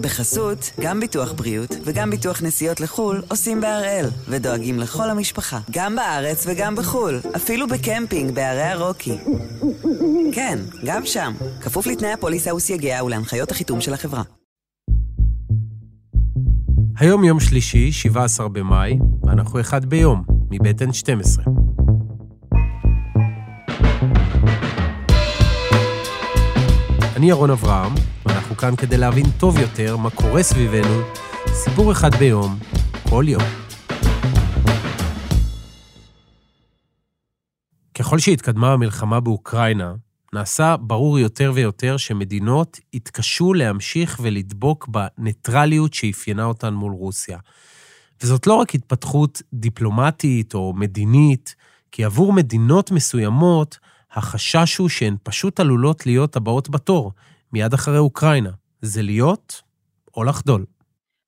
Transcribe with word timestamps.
בחסות, 0.00 0.70
גם 0.80 1.00
ביטוח 1.00 1.32
בריאות 1.32 1.70
וגם 1.84 2.10
ביטוח 2.10 2.42
נסיעות 2.42 2.80
לחו"ל 2.80 3.22
עושים 3.28 3.60
בהראל, 3.60 4.06
ודואגים 4.28 4.78
לכל 4.78 5.10
המשפחה, 5.10 5.58
גם 5.70 5.96
בארץ 5.96 6.44
וגם 6.46 6.76
בחו"ל, 6.76 7.20
אפילו 7.36 7.68
בקמפינג 7.68 8.34
בערי 8.34 8.62
הרוקי. 8.62 9.18
כן, 10.32 10.58
גם 10.84 11.06
שם, 11.06 11.32
כפוף 11.60 11.86
לתנאי 11.86 12.12
הפוליסה 12.12 12.54
וסייגיה 12.54 13.04
ולהנחיות 13.04 13.50
החיתום 13.50 13.80
של 13.80 13.94
החברה. 13.94 14.22
היום 16.98 17.24
יום 17.24 17.40
שלישי, 17.40 17.92
17 17.92 18.48
במאי, 18.48 18.98
ואנחנו 19.22 19.60
אחד 19.60 19.84
ביום, 19.84 20.24
מבית 20.50 20.82
N12. 20.82 21.40
אני 27.16 27.28
ירון 27.28 27.50
אברהם, 27.50 27.92
כאן 28.60 28.76
כדי 28.76 28.96
להבין 28.96 29.26
טוב 29.38 29.58
יותר 29.58 29.96
מה 29.96 30.10
קורה 30.10 30.42
סביבנו, 30.42 31.02
סיפור 31.46 31.92
אחד 31.92 32.14
ביום, 32.14 32.58
כל 33.08 33.24
יום. 33.28 33.42
ככל 37.98 38.18
שהתקדמה 38.18 38.72
המלחמה 38.72 39.20
באוקראינה, 39.20 39.94
נעשה 40.32 40.76
ברור 40.76 41.18
יותר 41.18 41.52
ויותר 41.54 41.96
שמדינות 41.96 42.80
יתקשו 42.92 43.54
להמשיך 43.54 44.20
ולדבוק 44.22 44.88
בניטרליות 44.88 45.94
שאפיינה 45.94 46.44
אותן 46.44 46.74
מול 46.74 46.92
רוסיה. 46.92 47.38
וזאת 48.22 48.46
לא 48.46 48.54
רק 48.54 48.74
התפתחות 48.74 49.42
דיפלומטית 49.54 50.54
או 50.54 50.72
מדינית, 50.76 51.54
כי 51.92 52.04
עבור 52.04 52.32
מדינות 52.32 52.90
מסוימות, 52.90 53.78
החשש 54.12 54.76
הוא 54.76 54.88
שהן 54.88 55.16
פשוט 55.22 55.60
עלולות 55.60 56.06
להיות 56.06 56.36
הבאות 56.36 56.70
בתור, 56.70 57.12
מיד 57.53 57.73
אחרי 57.73 57.97
אוקראינה. 57.97 58.49
זה 58.81 59.01
להיות 59.01 59.61
או 60.17 60.23
לחדול. 60.23 60.65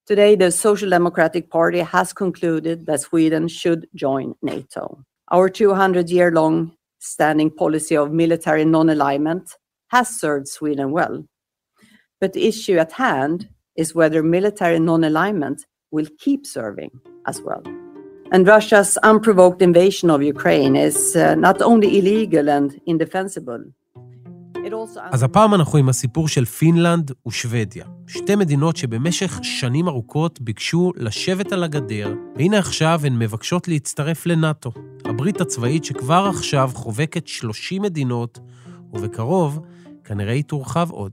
Today, 0.10 0.36
the 0.36 0.52
Social 0.52 0.90
Democratic 0.90 1.50
Party 1.50 1.80
has 1.80 2.14
concluded 2.14 2.86
that 2.86 3.02
Sweden 3.02 3.50
should 3.50 3.82
join 3.94 4.36
NATO. 4.42 5.04
Our 5.34 5.50
200 5.50 6.10
year 6.10 6.32
long 6.32 6.72
standing 7.00 7.52
policy 7.52 7.98
of 7.98 8.12
military 8.12 8.64
non 8.64 8.90
alignment 8.90 9.58
has 9.90 10.08
served 10.08 10.48
Sweden 10.48 10.92
well. 10.92 11.26
But 12.22 12.34
the 12.34 12.48
issue 12.48 12.78
at 12.78 12.94
hand 12.94 13.50
is 13.76 13.94
whether 13.94 14.24
military 14.24 14.80
non 14.80 15.04
alignment 15.04 15.66
will 15.92 16.08
keep 16.20 16.46
serving 16.46 16.92
as 17.26 17.42
well. 17.42 17.64
And 18.32 18.48
Russia's 18.48 18.98
unprovoked 19.04 19.62
invasion 19.62 20.10
of 20.10 20.22
Ukraine 20.22 20.76
is 20.76 21.16
uh, 21.16 21.36
not 21.36 21.62
only 21.62 21.98
illegal 21.98 22.50
and 22.50 22.80
indefensible. 22.86 23.64
also 24.71 25.01
אז 25.11 25.23
הפעם 25.23 25.55
אנחנו 25.55 25.79
עם 25.79 25.89
הסיפור 25.89 26.29
של 26.29 26.45
פינלנד 26.45 27.11
ושוודיה. 27.27 27.87
שתי 28.07 28.35
מדינות 28.35 28.77
שבמשך 28.77 29.41
שנים 29.43 29.89
ארוכות 29.89 30.41
ביקשו 30.41 30.93
לשבת 30.97 31.53
על 31.53 31.65
הגדר, 31.65 32.15
והנה 32.37 32.59
עכשיו 32.59 33.01
הן 33.05 33.19
מבקשות 33.19 33.69
להצטרף 33.69 34.27
לנאט"ו, 34.27 34.73
הברית 35.05 35.41
הצבאית 35.41 35.85
שכבר 35.85 36.31
עכשיו 36.35 36.71
חובקת 36.75 37.27
30 37.27 37.83
מדינות, 37.83 38.39
ובקרוב 38.93 39.61
כנראה 40.05 40.33
היא 40.33 40.45
תורחב 40.45 40.91
עוד. 40.91 41.13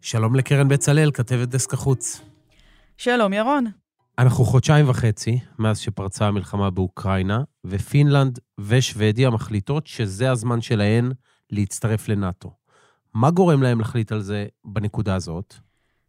שלום 0.00 0.34
לקרן 0.34 0.68
בצלאל, 0.68 1.10
כתבת 1.14 1.48
דסק 1.48 1.74
החוץ. 1.74 2.20
שלום, 2.96 3.32
ירון. 3.32 3.85
אנחנו 4.18 4.44
חודשיים 4.44 4.88
וחצי 4.88 5.38
מאז 5.58 5.78
שפרצה 5.78 6.26
המלחמה 6.26 6.70
באוקראינה, 6.70 7.42
ופינלנד 7.64 8.38
ושוודיה 8.60 9.30
מחליטות 9.30 9.86
שזה 9.86 10.30
הזמן 10.30 10.60
שלהן 10.60 11.12
להצטרף 11.50 12.08
לנאט"ו. 12.08 12.52
מה 13.14 13.30
גורם 13.30 13.62
להם 13.62 13.78
להחליט 13.78 14.12
על 14.12 14.20
זה 14.20 14.46
בנקודה 14.64 15.14
הזאת? 15.14 15.54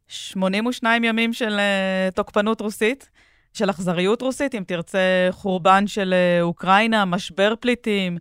82 0.07 1.03
ימים 1.03 1.33
של 1.33 1.59
uh, 1.59 2.15
תוקפנות 2.15 2.61
רוסית, 2.61 3.09
של 3.53 3.69
אכזריות 3.69 4.21
רוסית, 4.21 4.55
אם 4.55 4.63
תרצה, 4.67 5.27
חורבן 5.31 5.87
של 5.87 6.13
uh, 6.13 6.41
אוקראינה, 6.41 7.05
משבר 7.05 7.53
פליטים, 7.59 8.17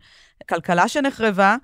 כלכלה 0.49 0.89
שנחרבה. 0.89 1.57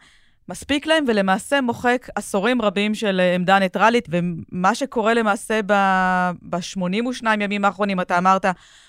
מספיק 0.53 0.87
להם 0.87 1.05
ולמעשה 1.09 1.61
מוחק 1.61 2.09
עשורים 2.15 2.63
רבים 2.63 2.95
של 2.95 3.21
אה, 3.21 3.35
עמדה 3.35 3.59
ניטרלית, 3.59 4.09
ומה 4.11 4.75
שקורה 4.75 5.15
למעשה 5.15 5.61
ב-82 5.67 7.27
ימים 7.41 7.65
האחרונים, 7.65 8.01
אתה 8.01 8.19
אמרת 8.19 8.45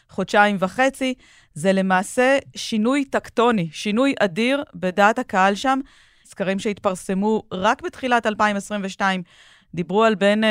חודשיים 0.09 0.57
וחצי, 0.59 1.13
זה 1.53 1.73
למעשה 1.73 2.38
שינוי 2.56 3.06
טקטוני, 3.06 3.69
שינוי 3.72 4.13
אדיר 4.19 4.63
בדעת 4.75 5.19
הקהל 5.19 5.56
שם. 5.56 5.79
סקרים 6.25 6.59
שהתפרסמו 6.59 7.44
רק 7.52 7.81
בתחילת 7.81 8.25
2022 8.25 9.23
דיברו 9.75 10.03
על 10.03 10.16
בין 10.16 10.44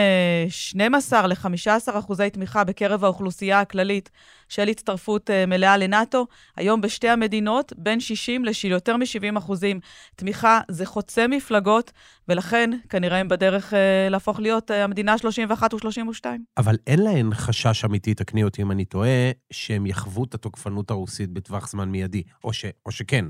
12 0.49 1.21
אה, 1.21 1.27
ל-15 1.27 1.99
אחוזי 1.99 2.31
תמיכה 2.31 2.65
בקרב 2.65 3.05
האוכלוסייה 3.05 3.61
הכללית 3.61 4.11
של 4.49 4.69
הצטרפות 4.69 5.31
אה, 5.31 5.47
מלאה 5.47 5.77
לנאט"ו. 5.77 6.27
היום 6.57 6.81
בשתי 6.81 7.09
המדינות, 7.09 7.73
בין 7.77 8.01
60 8.01 8.43
ליותר 8.65 8.97
מ-70 8.97 9.39
אחוזים 9.39 9.81
תמיכה 10.17 10.61
זה 10.69 10.87
חוצה 10.87 11.27
מפלגות, 11.27 11.93
ולכן 12.29 12.71
כנראה 12.89 13.19
הם 13.19 13.29
בדרך 13.29 13.75
אה, 13.75 14.09
להפוך 14.11 14.41
להיות 14.41 14.71
המדינה 14.71 15.13
ה-31 15.13 15.75
ו-32. 15.75 16.25
אבל 16.57 16.77
אין 16.87 17.03
להן 17.03 17.35
חשש 17.35 17.85
אמיתי, 17.85 18.15
תקני 18.15 18.45
אותי 18.45 18.63
אם 18.63 18.71
אני 18.71 18.85
טועה, 18.85 19.31
שהם 19.51 19.87
יחוו 19.87 20.25
את 20.25 20.35
התוקפנות 20.35 20.91
הרוסית 20.91 21.31
בטווח 21.31 21.69
זמן 21.69 21.89
מיידי, 21.89 22.23
או, 22.45 22.53
ש, 22.53 22.65
או 22.87 22.93
שכן. 22.93 23.25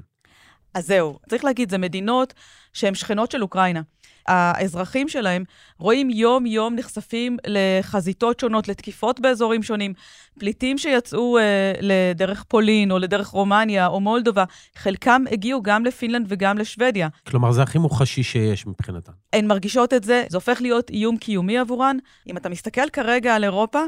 אז 0.74 0.86
זהו, 0.86 1.18
צריך 1.28 1.44
להגיד, 1.44 1.70
זה 1.70 1.78
מדינות 1.78 2.34
שהן 2.72 2.94
שכנות 2.94 3.30
של 3.30 3.42
אוקראינה. 3.42 3.82
האזרחים 4.26 5.08
שלהם 5.08 5.44
רואים 5.78 6.10
יום-יום 6.10 6.74
נחשפים 6.74 7.36
לחזיתות 7.46 8.40
שונות, 8.40 8.68
לתקיפות 8.68 9.20
באזורים 9.20 9.62
שונים. 9.62 9.94
פליטים 10.38 10.78
שיצאו 10.78 11.38
אה, 11.38 11.72
לדרך 11.80 12.44
פולין 12.48 12.90
או 12.90 12.98
לדרך 12.98 13.26
רומניה 13.26 13.86
או 13.86 14.00
מולדובה, 14.00 14.44
חלקם 14.76 15.24
הגיעו 15.30 15.62
גם 15.62 15.84
לפינלנד 15.84 16.26
וגם 16.28 16.58
לשוודיה. 16.58 17.08
כלומר, 17.26 17.52
זה 17.52 17.62
הכי 17.62 17.78
מוחשי 17.78 18.22
שיש 18.22 18.66
מבחינתן. 18.66 19.12
הן 19.32 19.46
מרגישות 19.46 19.92
את 19.94 20.04
זה, 20.04 20.24
זה 20.28 20.36
הופך 20.36 20.60
להיות 20.60 20.90
איום 20.90 21.16
קיומי 21.16 21.58
עבורן. 21.58 21.96
אם 22.26 22.36
אתה 22.36 22.48
מסתכל 22.48 22.88
כרגע 22.92 23.34
על 23.34 23.44
אירופה, 23.44 23.82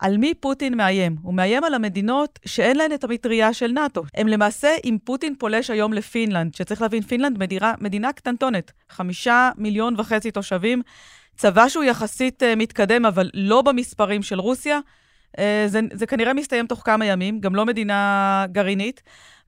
על 0.00 0.16
מי 0.16 0.34
פוטין 0.34 0.76
מאיים? 0.76 1.16
הוא 1.22 1.34
מאיים 1.34 1.64
על 1.64 1.74
המדינות 1.74 2.38
שאין 2.46 2.76
להן 2.76 2.92
את 2.92 3.04
המטריה 3.04 3.52
של 3.52 3.72
נאט"ו. 3.72 4.02
הם 4.14 4.28
למעשה, 4.28 4.68
אם 4.84 4.98
פוטין 5.04 5.34
פולש 5.38 5.70
היום 5.70 5.92
לפינלנד, 5.92 6.54
שצריך 6.54 6.82
להבין, 6.82 7.02
פינלנד 7.02 7.38
מדירה, 7.38 7.74
מדינה 7.80 8.12
קטנטונת, 8.12 8.72
חמישה 8.88 9.50
מיליון 9.56 9.94
וחצי 9.98 10.30
תושבים, 10.30 10.82
צבא 11.36 11.68
שהוא 11.68 11.84
יחסית 11.84 12.42
אה, 12.42 12.46
מתקדם, 12.56 13.06
אבל 13.06 13.30
לא 13.34 13.62
במספרים 13.62 14.22
של 14.22 14.40
רוסיה, 14.40 14.78
אה, 15.36 15.40
זה, 15.66 15.80
זה 15.92 16.06
כנראה 16.06 16.34
מסתיים 16.34 16.66
תוך 16.66 16.82
כמה 16.84 17.06
ימים, 17.06 17.40
גם 17.40 17.54
לא 17.54 17.66
מדינה 17.66 18.46
גרעינית. 18.52 19.02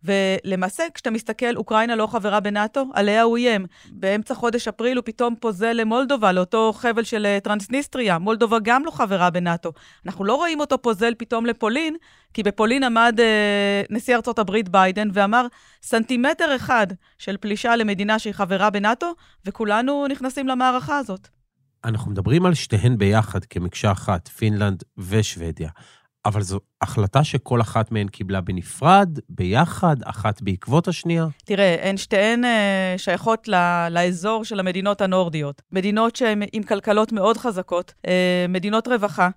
ולמעשה, 0.05 0.85
כשאתה 0.95 1.11
מסתכל, 1.11 1.57
אוקראינה 1.57 1.97
לא 1.97 2.07
חברה 2.07 2.41
בנאט"ו, 2.41 2.91
עליה 2.95 3.23
הוא 3.23 3.37
איים. 3.37 3.67
באמצע 3.91 4.35
חודש 4.35 4.69
אפריל 4.69 4.97
הוא 4.97 5.05
פתאום 5.05 5.35
פוזל 5.41 5.73
למולדובה, 5.73 6.33
לאותו 6.33 6.73
חבל 6.73 7.05
של 7.05 7.27
אה, 7.27 7.39
טרנסניסטריה. 7.41 8.19
מולדובה 8.19 8.59
גם 8.63 8.85
לא 8.85 8.91
חברה 8.91 9.31
בנאט"ו. 9.31 9.73
אנחנו 10.07 10.25
לא 10.25 10.35
רואים 10.35 10.61
אותו 10.61 10.83
פוזל 10.83 11.15
פתאום 11.19 11.47
לפולין, 11.47 11.97
כי 12.35 12.43
בפולין 12.43 12.85
עמד 12.85 13.21
אה, 13.21 13.83
נשיא 13.91 14.17
ארצות 14.17 14.39
הברית 14.39 14.69
ביידן 14.69 15.09
ואמר, 15.13 15.47
סנטימטר 15.83 16.57
אחד 16.57 16.87
של 17.19 17.37
פלישה 17.37 17.77
למדינה 17.77 18.19
שהיא 18.19 18.33
חברה 18.33 18.71
בנאט"ו, 18.71 19.15
וכולנו 19.45 20.07
נכנסים 20.07 20.49
למערכה 20.49 20.99
הזאת. 20.99 21.29
אנחנו 21.85 22.11
מדברים 22.11 22.47
על 22.47 22.55
שתיהן 22.55 22.99
ביחד 22.99 23.45
כמקשה 23.45 23.93
אחת, 23.93 24.29
פינלנד 24.29 24.83
ושוודיה. 24.99 25.69
אבל 26.25 26.43
זו 26.43 26.61
החלטה 26.83 27.25
שכל 27.25 27.61
אחת 27.61 27.93
מהן 27.93 28.09
קיבלה 28.09 28.41
בנפרד, 28.41 29.19
ביחד, 29.29 29.97
אחת 30.05 30.43
בעקבות 30.43 30.89
השנייה? 30.89 31.27
תראה, 31.45 31.89
הן 31.89 31.97
שתיהן 31.97 32.45
אה, 32.45 32.95
שייכות 32.97 33.49
ל, 33.49 33.55
לאזור 33.91 34.45
של 34.45 34.61
המדינות 34.61 35.01
הנורדיות. 35.01 35.63
מדינות 35.73 36.17
שהן 36.17 36.43
עם 36.53 36.63
כלכלות 36.63 37.13
מאוד 37.13 37.37
חזקות, 37.37 37.95
אה, 38.07 38.47
מדינות 38.49 38.89
רווחה. 38.89 39.29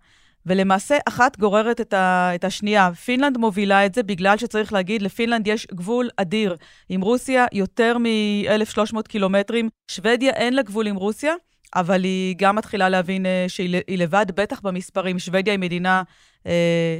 ולמעשה 0.45 0.97
אחת 1.07 1.39
גוררת 1.39 1.81
את, 1.81 1.93
ה, 1.93 2.31
את 2.35 2.43
השנייה. 2.43 2.93
פינלנד 2.93 3.37
מובילה 3.37 3.85
את 3.85 3.95
זה 3.95 4.03
בגלל 4.03 4.37
שצריך 4.37 4.73
להגיד, 4.73 5.01
לפינלנד 5.01 5.47
יש 5.47 5.67
גבול 5.73 6.09
אדיר 6.17 6.55
עם 6.89 7.01
רוסיה, 7.01 7.45
יותר 7.51 7.97
מ-1,300 7.97 9.01
קילומטרים. 9.07 9.69
שוודיה 9.91 10.31
אין 10.31 10.53
לה 10.53 10.61
גבול 10.61 10.87
עם 10.87 10.95
רוסיה, 10.95 11.33
אבל 11.75 12.03
היא 12.03 12.35
גם 12.37 12.55
מתחילה 12.55 12.89
להבין 12.89 13.25
uh, 13.25 13.29
שהיא 13.49 13.97
לבד, 13.97 14.25
בטח 14.35 14.59
במספרים. 14.61 15.19
שוודיה 15.19 15.53
היא 15.53 15.59
מדינה 15.59 16.03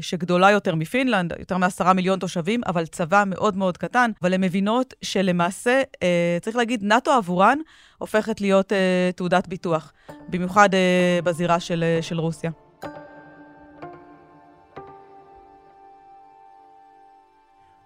שגדולה 0.01 0.51
יותר 0.51 0.75
מפינלנד, 0.75 1.33
יותר 1.39 1.57
מעשרה 1.57 1.93
מיליון 1.93 2.19
תושבים, 2.19 2.61
אבל 2.67 2.85
צבא 2.85 3.23
מאוד 3.27 3.57
מאוד 3.57 3.77
קטן. 3.77 4.11
אבל 4.21 4.33
הן 4.33 4.43
מבינות 4.43 4.93
שלמעשה, 5.01 5.81
uh, 5.95 5.99
צריך 6.41 6.55
להגיד, 6.55 6.83
נאט"ו 6.83 7.11
עבורן 7.11 7.57
הופכת 7.97 8.41
להיות 8.41 8.71
uh, 8.71 8.75
תעודת 9.15 9.47
ביטוח, 9.47 9.93
במיוחד 10.29 10.69
בזירה 11.23 11.59
של, 11.59 11.83
של 12.01 12.19
רוסיה. 12.19 12.51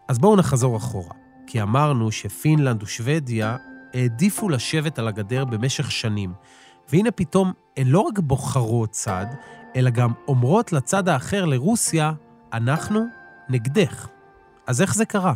אז 0.09 0.19
בואו 0.19 0.35
נחזור 0.35 0.77
אחורה. 0.77 1.13
כי 1.47 1.61
אמרנו 1.61 2.11
שפינלנד 2.11 2.83
ושוודיה 2.83 3.57
העדיפו 3.93 4.49
לשבת 4.49 4.99
על 4.99 5.07
הגדר 5.07 5.45
במשך 5.45 5.91
שנים. 5.91 6.33
והנה 6.89 7.11
פתאום 7.11 7.53
הן 7.77 7.87
לא 7.87 7.99
רק 7.99 8.19
בוחרות 8.19 8.89
צד, 8.89 9.25
אלא 9.75 9.89
גם 9.89 10.13
אומרות 10.27 10.73
לצד 10.73 11.09
האחר, 11.09 11.45
לרוסיה, 11.45 12.13
אנחנו 12.53 13.05
נגדך. 13.49 14.07
אז 14.67 14.81
איך 14.81 14.95
זה 14.95 15.05
קרה? 15.05 15.33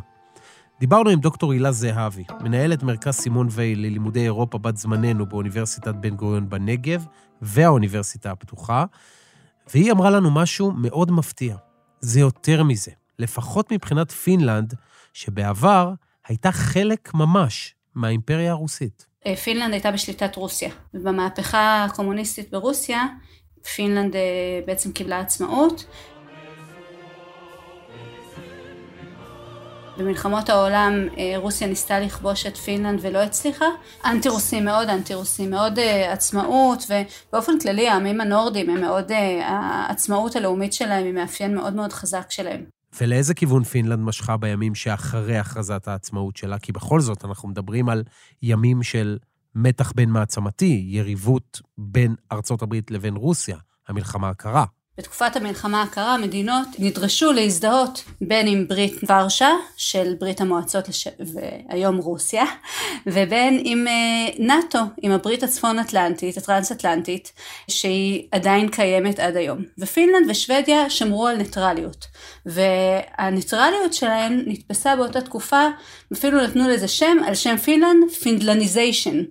דיברנו 0.79 1.09
עם 1.09 1.19
דוקטור 1.19 1.51
הילה 1.51 1.71
זהבי, 1.71 2.23
מנהלת 2.41 2.83
מרכז 2.83 3.13
סימון 3.13 3.47
וייל 3.51 3.79
ללימודי 3.79 4.23
אירופה 4.23 4.57
בת 4.57 4.77
זמננו 4.77 5.25
באוניברסיטת 5.25 5.95
בן 5.95 6.15
גוריון 6.15 6.49
בנגב 6.49 7.05
והאוניברסיטה 7.41 8.31
הפתוחה, 8.31 8.85
והיא 9.73 9.91
אמרה 9.91 10.09
לנו 10.09 10.31
משהו 10.31 10.71
מאוד 10.71 11.11
מפתיע. 11.11 11.55
זה 11.99 12.19
יותר 12.19 12.63
מזה, 12.63 12.91
לפחות 13.19 13.71
מבחינת 13.71 14.11
פינלנד, 14.11 14.73
שבעבר 15.13 15.93
הייתה 16.27 16.51
חלק 16.51 17.13
ממש 17.13 17.75
מהאימפריה 17.95 18.51
הרוסית. 18.51 19.05
אה, 19.25 19.35
פינלנד 19.35 19.73
הייתה 19.73 19.91
בשליטת 19.91 20.35
רוסיה, 20.35 20.69
ובמהפכה 20.93 21.85
הקומוניסטית 21.85 22.51
ברוסיה, 22.51 23.05
פינלנד 23.75 24.15
אה, 24.15 24.21
בעצם 24.65 24.91
קיבלה 24.91 25.19
עצמאות, 25.19 25.85
במלחמות 29.97 30.49
העולם 30.49 31.07
אה, 31.17 31.33
רוסיה 31.37 31.67
ניסתה 31.67 31.99
לכבוש 31.99 32.45
את 32.45 32.57
פינלנד 32.57 32.99
ולא 33.01 33.23
הצליחה. 33.23 33.65
אנטי 34.05 34.29
רוסים 34.29 34.65
מאוד, 34.65 34.89
אנטי 34.89 35.13
רוסים 35.13 35.51
מאוד 35.51 35.79
uh, 35.79 35.81
עצמאות 36.11 36.83
ובאופן 36.89 37.59
כללי 37.59 37.89
העמים 37.89 38.21
הנורדים 38.21 38.69
הם 38.69 38.81
מאוד, 38.81 39.11
העצמאות 39.43 40.35
הלאומית 40.35 40.73
שלהם 40.73 41.05
היא 41.05 41.13
מאפיין 41.13 41.55
מאוד 41.55 41.73
מאוד 41.73 41.93
חזק 41.93 42.25
שלהם. 42.29 42.63
ולאיזה 43.01 43.33
כיוון 43.33 43.63
פינלנד 43.63 43.99
משכה 43.99 44.37
בימים 44.37 44.75
שאחרי 44.75 45.37
הכרזת 45.37 45.87
העצמאות 45.87 46.37
שלה? 46.37 46.59
כי 46.59 46.71
בכל 46.71 47.01
זאת 47.01 47.25
אנחנו 47.25 47.49
מדברים 47.49 47.89
על 47.89 48.03
ימים 48.41 48.83
של 48.83 49.17
מתח 49.55 49.91
בין 49.95 50.09
מעצמתי, 50.09 50.85
יריבות 50.87 51.61
בין 51.77 52.15
ארצות 52.31 52.61
הברית 52.61 52.91
לבין 52.91 53.15
רוסיה, 53.15 53.57
המלחמה 53.87 54.29
הקרה. 54.29 54.65
בתקופת 54.97 55.35
המלחמה 55.35 55.81
הקרה 55.81 56.13
המדינות 56.13 56.67
נדרשו 56.79 57.31
להזדהות 57.31 58.03
בין 58.21 58.47
עם 58.47 58.67
ברית 58.67 58.93
ורשה 59.09 59.49
של 59.77 60.15
ברית 60.19 60.41
המועצות 60.41 60.89
לש... 60.89 61.07
והיום 61.19 61.97
רוסיה 61.97 62.43
ובין 63.07 63.61
עם 63.65 63.87
אה, 63.87 64.27
נאט"ו, 64.39 64.79
עם 65.01 65.11
הברית 65.11 65.43
הצפון 65.43 65.79
אטלנטית, 65.79 66.37
הטרנס 66.37 66.71
אטלנטית 66.71 67.33
שהיא 67.67 68.27
עדיין 68.31 68.69
קיימת 68.69 69.19
עד 69.19 69.37
היום 69.37 69.61
ופינלנד 69.79 70.29
ושוודיה 70.29 70.89
שמרו 70.89 71.27
על 71.27 71.37
ניטרליות 71.37 72.07
והניטרליות 72.45 73.93
שלהן 73.93 74.43
נתפסה 74.47 74.95
באותה 74.95 75.21
תקופה 75.21 75.67
אפילו 76.13 76.41
נתנו 76.43 76.69
לזה 76.69 76.87
שם 76.87 77.17
על 77.25 77.35
שם 77.35 77.57
פינלנד 77.57 78.11
Finlandization 78.23 79.23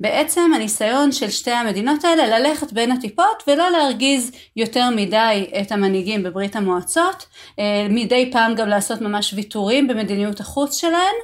בעצם 0.00 0.50
הניסיון 0.54 1.12
של 1.12 1.30
שתי 1.30 1.50
המדינות 1.50 2.04
האלה 2.04 2.38
ללכת 2.38 2.72
בין 2.72 2.92
הטיפות 2.92 3.42
ולא 3.46 3.70
להרגיז 3.70 4.30
יותר 4.56 4.90
מדי 4.96 5.50
את 5.60 5.72
המנהיגים 5.72 6.22
בברית 6.22 6.56
המועצות, 6.56 7.26
אה, 7.58 7.86
מדי 7.90 8.30
פעם 8.32 8.54
גם 8.54 8.68
לעשות 8.68 9.00
ממש 9.00 9.34
ויתורים 9.36 9.88
במדיניות 9.88 10.40
החוץ 10.40 10.80
שלהן. 10.80 11.14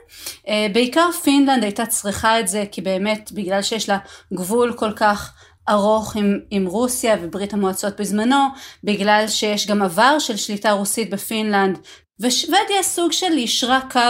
אה, 0.48 0.66
בעיקר 0.72 1.10
פינלנד 1.22 1.62
הייתה 1.62 1.86
צריכה 1.86 2.40
את 2.40 2.48
זה 2.48 2.64
כי 2.72 2.80
באמת 2.80 3.32
בגלל 3.32 3.62
שיש 3.62 3.88
לה 3.88 3.98
גבול 4.34 4.72
כל 4.72 4.92
כך 4.92 5.32
ארוך 5.68 6.16
עם, 6.16 6.38
עם 6.50 6.66
רוסיה 6.66 7.16
וברית 7.22 7.52
המועצות 7.52 8.00
בזמנו, 8.00 8.46
בגלל 8.84 9.24
שיש 9.28 9.66
גם 9.66 9.82
עבר 9.82 10.18
של 10.18 10.36
שליטה 10.36 10.72
רוסית 10.72 11.10
בפינלנד 11.10 11.78
ושוודיה 12.20 12.82
סוג 12.82 13.12
של 13.12 13.38
יישרה 13.38 13.80
קו 13.90 14.00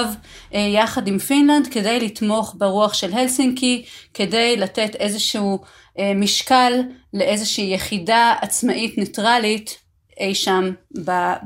אה, 0.54 0.60
יחד 0.60 1.08
עם 1.08 1.18
פינלנד 1.18 1.66
כדי 1.70 2.00
לתמוך 2.00 2.54
ברוח 2.58 2.94
של 2.94 3.12
הלסינקי, 3.12 3.84
כדי 4.14 4.56
לתת 4.56 4.94
איזשהו 4.94 5.58
אה, 5.98 6.12
משקל 6.14 6.72
לאיזושהי 7.14 7.74
יחידה 7.74 8.34
עצמאית 8.40 8.98
ניטרלית 8.98 9.78
אי 10.20 10.34
שם 10.34 10.70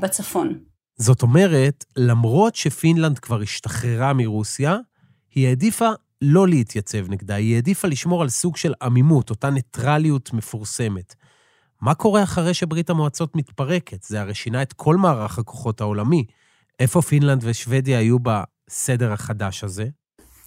בצפון. 0.01 0.59
זאת 0.97 1.21
אומרת, 1.21 1.85
למרות 1.97 2.55
שפינלנד 2.55 3.19
כבר 3.19 3.41
השתחררה 3.41 4.13
מרוסיה, 4.13 4.77
היא 5.35 5.47
העדיפה 5.47 5.89
לא 6.21 6.47
להתייצב 6.47 7.09
נגדה, 7.09 7.35
היא 7.35 7.55
העדיפה 7.55 7.87
לשמור 7.87 8.21
על 8.21 8.29
סוג 8.29 8.57
של 8.57 8.73
עמימות, 8.81 9.29
אותה 9.29 9.49
ניטרליות 9.49 10.33
מפורסמת. 10.33 11.15
מה 11.81 11.93
קורה 11.93 12.23
אחרי 12.23 12.53
שברית 12.53 12.89
המועצות 12.89 13.35
מתפרקת? 13.35 14.03
זה 14.03 14.21
הרי 14.21 14.33
שינה 14.33 14.61
את 14.61 14.73
כל 14.73 14.95
מערך 14.95 15.39
הכוחות 15.39 15.81
העולמי. 15.81 16.25
איפה 16.79 17.01
פינלנד 17.01 17.41
ושוודיה 17.43 17.99
היו 17.99 18.17
בסדר 18.19 19.13
החדש 19.13 19.63
הזה? 19.63 19.85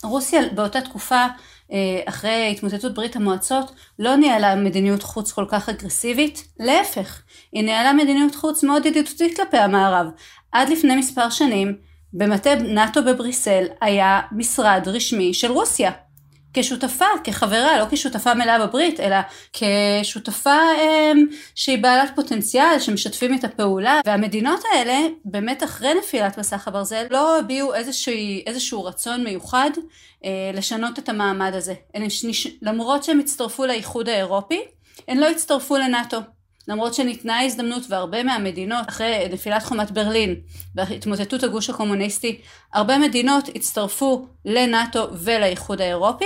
רוסיה 0.04 0.40
באותה 0.54 0.80
תקופה, 0.80 1.26
אה, 1.72 2.00
אחרי 2.04 2.50
התמוטטות 2.52 2.94
ברית 2.94 3.16
המועצות, 3.16 3.72
לא 3.98 4.16
ניהלה 4.16 4.56
מדיניות 4.56 5.02
חוץ 5.02 5.32
כל 5.32 5.44
כך 5.48 5.68
אגרסיבית, 5.68 6.48
להפך, 6.60 7.22
היא 7.52 7.64
ניהלה 7.64 7.92
מדיניות 7.92 8.34
חוץ 8.34 8.64
מאוד 8.64 8.86
ידידותית 8.86 9.36
כלפי 9.36 9.56
המערב. 9.56 10.06
עד 10.52 10.68
לפני 10.68 10.96
מספר 10.96 11.30
שנים, 11.30 11.76
במטה 12.12 12.54
נאט"ו 12.54 13.04
בבריסל 13.04 13.64
היה 13.80 14.20
משרד 14.32 14.82
רשמי 14.86 15.34
של 15.34 15.52
רוסיה. 15.52 15.90
כשותפה, 16.54 17.04
כחברה, 17.24 17.78
לא 17.78 17.84
כשותפה 17.90 18.34
מלאה 18.34 18.66
בברית, 18.66 19.00
אלא 19.00 19.16
כשותפה 19.52 20.56
אמ, 20.78 21.26
שהיא 21.54 21.82
בעלת 21.82 22.10
פוטנציאל, 22.14 22.78
שמשתפים 22.78 23.34
את 23.34 23.44
הפעולה, 23.44 24.00
והמדינות 24.06 24.60
האלה, 24.72 24.98
באמת 25.24 25.62
אחרי 25.62 25.94
נפילת 25.94 26.38
מסך 26.38 26.68
הברזל, 26.68 27.06
לא 27.10 27.38
הביעו 27.38 27.74
איזשהו, 27.74 28.12
איזשהו 28.46 28.84
רצון 28.84 29.24
מיוחד 29.24 29.70
אה, 30.24 30.50
לשנות 30.54 30.98
את 30.98 31.08
המעמד 31.08 31.54
הזה. 31.54 31.74
הן, 31.94 32.06
למרות 32.62 33.04
שהם 33.04 33.18
הצטרפו 33.18 33.66
לאיחוד 33.66 34.08
האירופי, 34.08 34.60
הן 35.08 35.18
לא 35.18 35.30
הצטרפו 35.30 35.76
לנאט"ו. 35.76 36.37
למרות 36.68 36.94
שניתנה 36.94 37.40
הזדמנות 37.40 37.82
והרבה 37.88 38.22
מהמדינות, 38.22 38.88
אחרי 38.88 39.28
נפילת 39.32 39.62
חומת 39.62 39.90
ברלין 39.90 40.34
והתמוטטות 40.74 41.42
הגוש 41.42 41.70
הקומוניסטי, 41.70 42.40
הרבה 42.72 42.98
מדינות 42.98 43.48
הצטרפו 43.54 44.28
לנאט"ו 44.44 45.06
ולאיחוד 45.12 45.80
האירופי, 45.80 46.24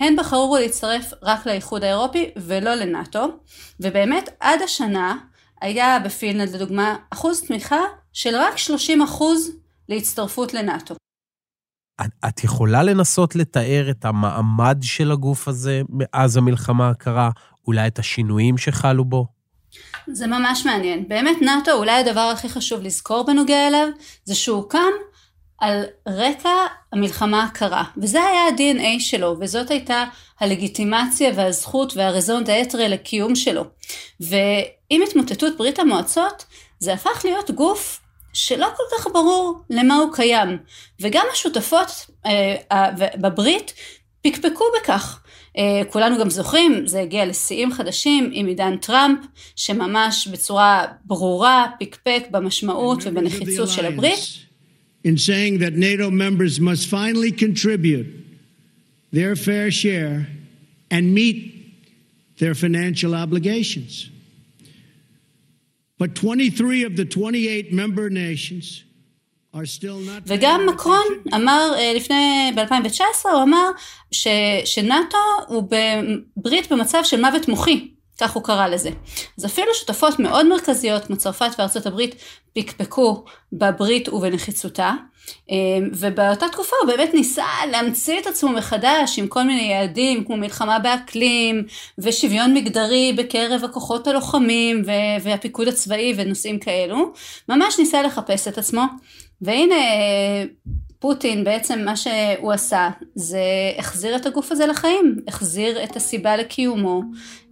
הן 0.00 0.16
בחרו 0.16 0.56
להצטרף 0.60 1.12
רק 1.22 1.46
לאיחוד 1.46 1.84
האירופי 1.84 2.30
ולא 2.36 2.74
לנאט"ו, 2.74 3.26
ובאמת 3.80 4.28
עד 4.40 4.62
השנה 4.62 5.16
היה 5.60 5.98
בפינלנד 6.04 6.54
לדוגמה 6.54 6.96
אחוז 7.10 7.40
תמיכה 7.40 7.80
של 8.12 8.34
רק 8.36 8.58
30 8.58 9.02
אחוז 9.02 9.50
להצטרפות 9.88 10.54
לנאט"ו. 10.54 10.94
את, 12.28 12.44
יכולה 12.44 12.82
לנסות 12.82 13.36
לתאר 13.36 13.90
את 13.90 14.04
המעמד 14.04 14.78
של 14.82 15.12
הגוף 15.12 15.48
הזה 15.48 15.82
מאז 15.88 16.36
המלחמה 16.36 16.88
הקרה, 16.88 17.30
אולי 17.66 17.86
את 17.86 17.98
השינויים 17.98 18.58
שחלו 18.58 19.04
בו? 19.04 19.35
זה 20.12 20.26
ממש 20.26 20.66
מעניין. 20.66 21.08
באמת 21.08 21.36
נאט"ו, 21.42 21.72
אולי 21.72 21.92
הדבר 21.92 22.20
הכי 22.20 22.48
חשוב 22.48 22.82
לזכור 22.82 23.26
בנוגע 23.26 23.68
אליו, 23.68 23.88
זה 24.24 24.34
שהוא 24.34 24.70
קם 24.70 24.92
על 25.58 25.84
רקע 26.08 26.50
המלחמה 26.92 27.42
הקרה, 27.44 27.84
וזה 27.96 28.24
היה 28.24 28.42
ה-DNA 28.42 29.00
שלו, 29.00 29.36
וזאת 29.40 29.70
הייתה 29.70 30.04
הלגיטימציה 30.40 31.30
והזכות 31.34 31.96
והרזון 31.96 32.44
דאטרה 32.44 32.88
לקיום 32.88 33.34
שלו. 33.34 33.64
ועם 34.20 35.02
התמוטטות 35.02 35.56
ברית 35.56 35.78
המועצות, 35.78 36.44
זה 36.78 36.92
הפך 36.92 37.24
להיות 37.24 37.50
גוף 37.50 38.00
שלא 38.32 38.68
כל 38.76 38.82
כך 38.98 39.06
ברור 39.12 39.58
למה 39.70 39.96
הוא 39.96 40.12
קיים, 40.14 40.58
וגם 41.00 41.26
השותפות 41.32 42.06
אה, 42.26 42.90
בברית 43.20 43.72
פקפקו 44.22 44.64
בכך. 44.80 45.20
אה, 45.58 45.82
כולנו 45.90 46.18
גם 46.18 46.30
זוכרים, 46.30 46.86
זה 46.86 47.00
הגיע 47.00 47.26
לשיאים 47.26 47.72
חדשים 47.72 48.30
עם 48.32 48.46
עידן 48.46 48.76
טראמפ, 48.76 49.18
שממש 49.56 50.28
בצורה 50.28 50.84
ברורה 51.04 51.66
פקפק 51.80 52.22
במשמעות 52.30 52.98
ובנחיצות 53.06 53.68
של 53.68 53.84
הברית. 53.84 54.46
In 55.06 55.16
saying 55.16 55.58
that 55.58 55.74
NATO 55.76 56.10
members 56.10 56.58
must 56.58 56.88
finally 56.88 57.30
contribute 57.30 58.08
their 59.12 59.36
fair 59.36 59.70
share 59.70 60.26
and 60.90 61.14
meet 61.14 61.38
their 62.40 62.54
financial 62.54 63.14
obligations. 63.14 64.10
But 65.98 66.14
23 66.14 66.84
of 66.84 66.96
the 66.96 67.04
28 67.04 67.72
member 67.72 68.10
nations 68.10 68.82
וגם 70.26 70.66
מקרון 70.66 71.06
אמר 71.34 71.72
אה, 71.76 71.92
לפני, 71.94 72.52
ב-2019, 72.56 73.28
הוא 73.32 73.42
אמר 73.42 73.70
ש, 74.10 74.26
שנאט"ו 74.64 75.18
הוא 75.46 75.62
בברית 76.36 76.72
במצב 76.72 77.00
של 77.04 77.20
מוות 77.20 77.48
מוחי, 77.48 77.88
כך 78.20 78.32
הוא 78.32 78.42
קרא 78.42 78.66
לזה. 78.66 78.90
אז 79.38 79.46
אפילו 79.46 79.74
שותפות 79.74 80.18
מאוד 80.18 80.46
מרכזיות 80.46 81.04
כמו 81.04 81.16
צרפת 81.16 81.50
וארצות 81.58 81.86
הברית 81.86 82.14
פקפקו 82.54 83.24
בברית 83.52 84.08
ובנחיצותה, 84.08 84.92
אה, 85.50 85.56
ובאותה 85.92 86.48
תקופה 86.48 86.76
הוא 86.82 86.90
באמת 86.92 87.14
ניסה 87.14 87.46
להמציא 87.70 88.20
את 88.20 88.26
עצמו 88.26 88.48
מחדש 88.50 89.18
עם 89.18 89.26
כל 89.26 89.42
מיני 89.42 89.62
יעדים 89.62 90.24
כמו 90.24 90.36
מלחמה 90.36 90.78
באקלים 90.78 91.64
ושוויון 91.98 92.54
מגדרי 92.54 93.12
בקרב 93.16 93.64
הכוחות 93.64 94.06
הלוחמים 94.06 94.82
והפיקוד 95.22 95.68
הצבאי 95.68 96.14
ונושאים 96.16 96.58
כאלו, 96.58 97.12
ממש 97.48 97.78
ניסה 97.78 98.02
לחפש 98.02 98.48
את 98.48 98.58
עצמו. 98.58 98.82
והנה 99.42 99.74
פוטין 100.98 101.44
בעצם 101.44 101.84
מה 101.84 101.96
שהוא 101.96 102.52
עשה 102.52 102.88
זה 103.14 103.40
החזיר 103.78 104.16
את 104.16 104.26
הגוף 104.26 104.52
הזה 104.52 104.66
לחיים, 104.66 105.16
החזיר 105.28 105.84
את 105.84 105.96
הסיבה 105.96 106.36
לקיומו 106.36 107.02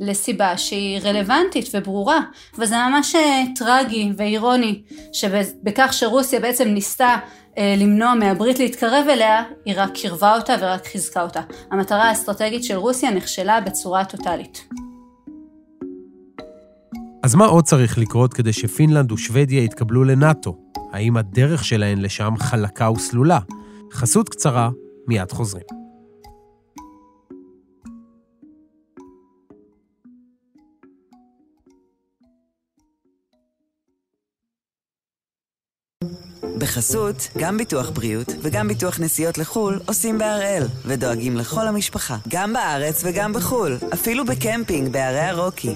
לסיבה 0.00 0.59
שהיא 0.59 1.00
רלוונטית 1.05 1.69
וברורה, 1.75 2.21
וזה 2.59 2.75
ממש 2.76 3.14
אה, 3.14 3.43
טרגי 3.57 4.12
ואירוני 4.17 4.83
שבכך 5.12 5.93
שרוסיה 5.93 6.41
בעצם 6.41 6.69
ניסתה 6.69 7.17
אה, 7.59 7.75
למנוע 7.79 8.14
מהברית 8.14 8.59
להתקרב 8.59 9.07
אליה, 9.11 9.43
היא 9.64 9.75
רק 9.76 9.91
קירבה 9.95 10.37
אותה 10.37 10.55
ורק 10.61 10.87
חיזקה 10.87 11.23
אותה. 11.23 11.41
המטרה 11.71 12.05
האסטרטגית 12.05 12.64
של 12.64 12.76
רוסיה 12.76 13.11
נכשלה 13.11 13.61
בצורה 13.61 14.05
טוטאלית. 14.05 14.69
אז 17.23 17.35
מה 17.35 17.47
עוד 17.47 17.64
צריך 17.64 17.99
לקרות 17.99 18.35
כדי 18.35 18.53
שפינלנד 18.53 19.12
ושוודיה 19.12 19.64
יתקבלו 19.64 20.05
לנאט"ו? 20.05 20.63
האם 20.95 21.17
הדרך 21.17 21.65
שלהן 21.65 21.99
לשם 21.99 22.35
חלקה 22.39 22.91
וסלולה? 22.91 23.39
חסות 23.93 24.29
קצרה, 24.29 24.71
מיד 25.09 25.33
חוזרים. 25.33 25.84
בחסות, 36.64 37.28
גם 37.38 37.59
ביטוח 37.59 37.90
בריאות 37.90 38.26
וגם 38.42 38.68
ביטוח 38.68 39.00
נסיעות 39.00 39.38
לחו"ל 39.38 39.80
עושים 39.87 40.18
בהראל, 40.18 40.62
ודואגים 40.87 41.37
לכל 41.37 41.68
המשפחה, 41.68 42.16
גם 42.28 42.52
בארץ 42.52 43.02
וגם 43.04 43.33
בחו"ל, 43.33 43.76
אפילו 43.94 44.25
בקמפינג 44.25 44.92
בערי 44.92 45.21
הרוקי. 45.21 45.75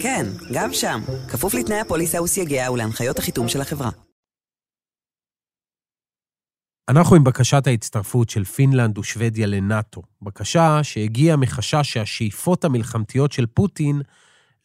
כן, 0.00 0.26
גם 0.52 0.72
שם, 0.72 1.00
כפוף 1.28 1.54
לתנאי 1.54 1.80
הפוליסה 1.80 2.22
וסייגיה 2.22 2.72
ולהנחיות 2.72 3.18
החיתום 3.18 3.48
של 3.48 3.60
החברה. 3.60 3.90
אנחנו 6.88 7.16
עם 7.16 7.24
בקשת 7.24 7.66
ההצטרפות 7.66 8.30
של 8.30 8.44
פינלנד 8.44 8.98
ושוודיה 8.98 9.46
לנאט"ו, 9.46 10.02
בקשה 10.22 10.80
שהגיעה 10.82 11.36
מחשש 11.36 11.92
שהשאיפות 11.92 12.64
המלחמתיות 12.64 13.32
של 13.32 13.46
פוטין 13.46 14.02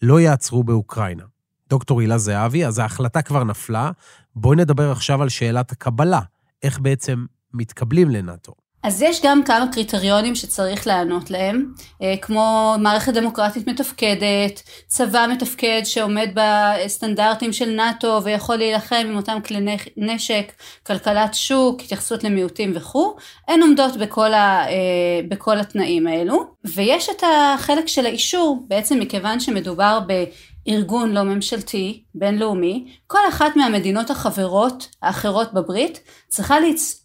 לא 0.01 0.19
יעצרו 0.19 0.63
באוקראינה. 0.63 1.23
דוקטור 1.69 1.99
הילה 1.99 2.17
זהבי, 2.17 2.65
אז 2.65 2.79
ההחלטה 2.79 3.21
כבר 3.21 3.43
נפלה. 3.43 3.91
בואי 4.35 4.57
נדבר 4.57 4.91
עכשיו 4.91 5.21
על 5.21 5.29
שאלת 5.29 5.71
הקבלה, 5.71 6.21
איך 6.63 6.79
בעצם 6.79 7.25
מתקבלים 7.53 8.09
לנאט"ו. 8.09 8.53
אז 8.83 9.01
יש 9.01 9.21
גם 9.23 9.43
כמה 9.43 9.65
קריטריונים 9.71 10.35
שצריך 10.35 10.87
לענות 10.87 11.31
להם, 11.31 11.73
אה, 12.01 12.15
כמו 12.21 12.75
מערכת 12.79 13.13
דמוקרטית 13.13 13.67
מתפקדת, 13.67 14.63
צבא 14.87 15.25
מתפקד 15.31 15.81
שעומד 15.83 16.29
בסטנדרטים 16.33 17.53
של 17.53 17.69
נאט"ו 17.69 18.21
ויכול 18.23 18.55
להילחם 18.55 19.05
עם 19.09 19.15
אותם 19.15 19.37
כלי 19.45 19.77
נשק, 19.97 20.51
כלכלת 20.87 21.33
שוק, 21.33 21.81
התייחסות 21.81 22.23
למיעוטים 22.23 22.71
וכו', 22.75 23.15
הן 23.47 23.61
עומדות 23.61 23.97
בכל, 23.97 24.33
ה, 24.33 24.67
אה, 24.67 25.21
בכל 25.29 25.59
התנאים 25.59 26.07
האלו. 26.07 26.43
ויש 26.75 27.09
את 27.09 27.23
החלק 27.23 27.87
של 27.87 28.05
האישור, 28.05 28.65
בעצם 28.67 28.99
מכיוון 28.99 29.39
שמדובר 29.39 29.99
ב... 30.07 30.23
ארגון 30.67 31.11
לא 31.11 31.23
ממשלתי, 31.23 32.03
בינלאומי, 32.15 32.85
כל 33.07 33.19
אחת 33.29 33.55
מהמדינות 33.55 34.09
החברות 34.09 34.87
האחרות 35.01 35.53
בברית 35.53 35.99
צריכה 36.27 36.57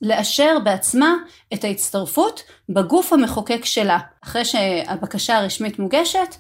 לאשר 0.03 0.59
בעצמה 0.65 1.15
את 1.55 1.65
ההצטרפות 1.65 2.43
בגוף 2.69 3.13
המחוקק 3.13 3.65
שלה. 3.65 3.99
אחרי 4.25 4.45
שהבקשה 4.45 5.39
הרשמית 5.39 5.79
מוגשת, 5.79 6.35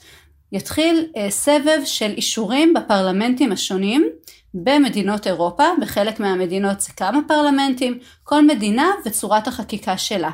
יתחיל 0.53 1.07
אה, 1.17 1.31
סבב 1.31 1.81
של 1.85 2.11
אישורים 2.17 2.75
בפרלמנטים 2.75 3.53
השונים 3.53 4.09
במדינות 4.55 5.27
אירופה, 5.27 5.65
בחלק 5.81 6.21
מהמדינות 6.21 6.81
זה 6.81 6.93
כמה 6.93 7.19
פרלמנטים, 7.29 7.99
כל 8.23 8.47
מדינה 8.47 8.91
וצורת 9.05 9.49
החקיקה 9.49 9.99
שלה. 9.99 10.31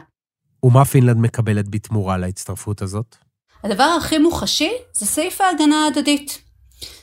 ומה 0.63 0.85
פינלנד 0.85 1.17
מקבלת 1.17 1.69
בתמורה 1.69 2.17
להצטרפות 2.17 2.83
הזאת? 2.83 3.17
הדבר 3.65 3.97
הכי 3.99 4.19
מוחשי 4.19 4.73
זה 4.93 5.07
סעיף 5.07 5.41
ההגנה 5.41 5.85
ההדדית. 5.85 6.43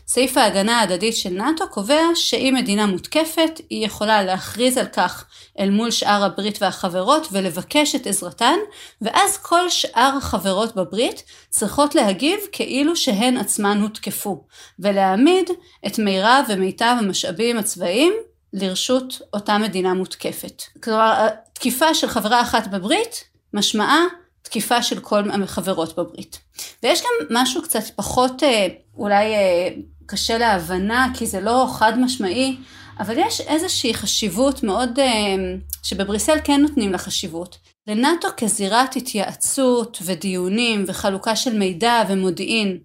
סעיף 0.08 0.38
ההגנה 0.38 0.80
ההדדית 0.80 1.18
של 1.18 1.30
נאט"ו 1.30 1.70
קובע 1.72 2.02
שאם 2.16 2.54
מדינה 2.58 2.86
מותקפת, 2.86 3.62
היא 3.70 3.86
יכולה 3.86 4.24
להכריז 4.24 4.78
על 4.78 4.86
כך 4.86 5.26
אל 5.60 5.70
מול 5.70 5.92
שאר 5.92 6.24
הברית 6.24 6.62
והחברות 6.62 7.28
ולבקש 7.32 7.96
את 7.96 8.08
עזרתן, 8.08 8.56
ואז 9.02 9.38
כל 9.38 9.70
שאר 9.70 10.14
החברות 10.18 10.76
בברית 10.76 11.24
צריכות 11.50 11.96
להגיב 11.96 12.40
כאילו 12.52 12.96
שהן 12.96 13.38
עצמן 13.38 13.82
הותקפו, 13.82 14.44
ולהעמיד 14.80 15.50
את 15.88 16.00
מירב 16.00 16.46
ומיטב 16.50 16.96
המשאבים 17.00 17.58
הצבאיים 17.58 18.14
לרשות 18.54 19.22
אותה 19.34 19.58
מדינה 19.58 19.94
מותקפת. 19.94 20.64
כלומר, 20.84 21.28
תקיפה 21.54 21.94
של 21.94 22.08
חברה 22.08 22.42
אחת 22.42 22.68
בברית 22.68 23.24
משמעה 23.54 24.06
תקיפה 24.42 24.84
של 24.84 25.00
כל 25.00 25.32
החברות 25.44 26.00
בברית. 26.00 26.40
ויש 26.84 27.02
גם 27.02 27.28
משהו 27.42 27.62
קצת 27.62 27.84
פחות 27.96 28.44
אה, 28.44 28.68
אולי 28.98 29.36
אה, 29.36 29.70
קשה 30.06 30.38
להבנה 30.38 31.08
כי 31.14 31.26
זה 31.26 31.42
לא 31.42 31.68
חד 31.74 32.00
משמעי, 32.00 32.58
אבל 33.00 33.16
יש 33.18 33.42
איזושהי 33.42 33.94
חשיבות 33.94 34.64
מאוד, 34.64 35.00
אה, 35.00 35.36
שבבריסל 35.84 36.38
כן 36.44 36.62
נותנים 36.62 36.92
לה 36.92 36.98
חשיבות. 36.98 37.58
לנאט"ו 37.88 38.28
כזירת 38.38 38.96
התייעצות 38.96 39.98
ודיונים 40.06 40.86
וחלוקה 40.88 41.36
של 41.36 41.58
מידע 41.58 42.04
ומודיעין. 42.10 42.78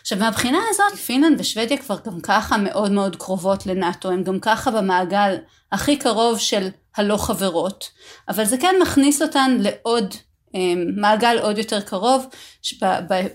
עכשיו 0.00 0.18
מהבחינה 0.18 0.58
הזאת 0.70 0.98
פינלנד 0.98 1.40
ושוודיה 1.40 1.76
כבר 1.76 1.96
גם 2.06 2.20
ככה 2.20 2.56
מאוד 2.56 2.92
מאוד 2.92 3.16
קרובות 3.16 3.66
לנאט"ו, 3.66 4.10
הם 4.10 4.22
גם 4.22 4.40
ככה 4.40 4.70
במעגל 4.70 5.36
הכי 5.72 5.96
קרוב 5.96 6.38
של 6.38 6.68
הלא 6.98 7.16
חברות, 7.16 7.90
אבל 8.28 8.44
זה 8.44 8.56
כן 8.60 8.74
מכניס 8.82 9.22
אותן 9.22 9.56
לעוד 9.60 10.14
אה, 10.54 10.74
מעגל 10.96 11.38
עוד 11.42 11.58
יותר 11.58 11.80
קרוב 11.80 12.26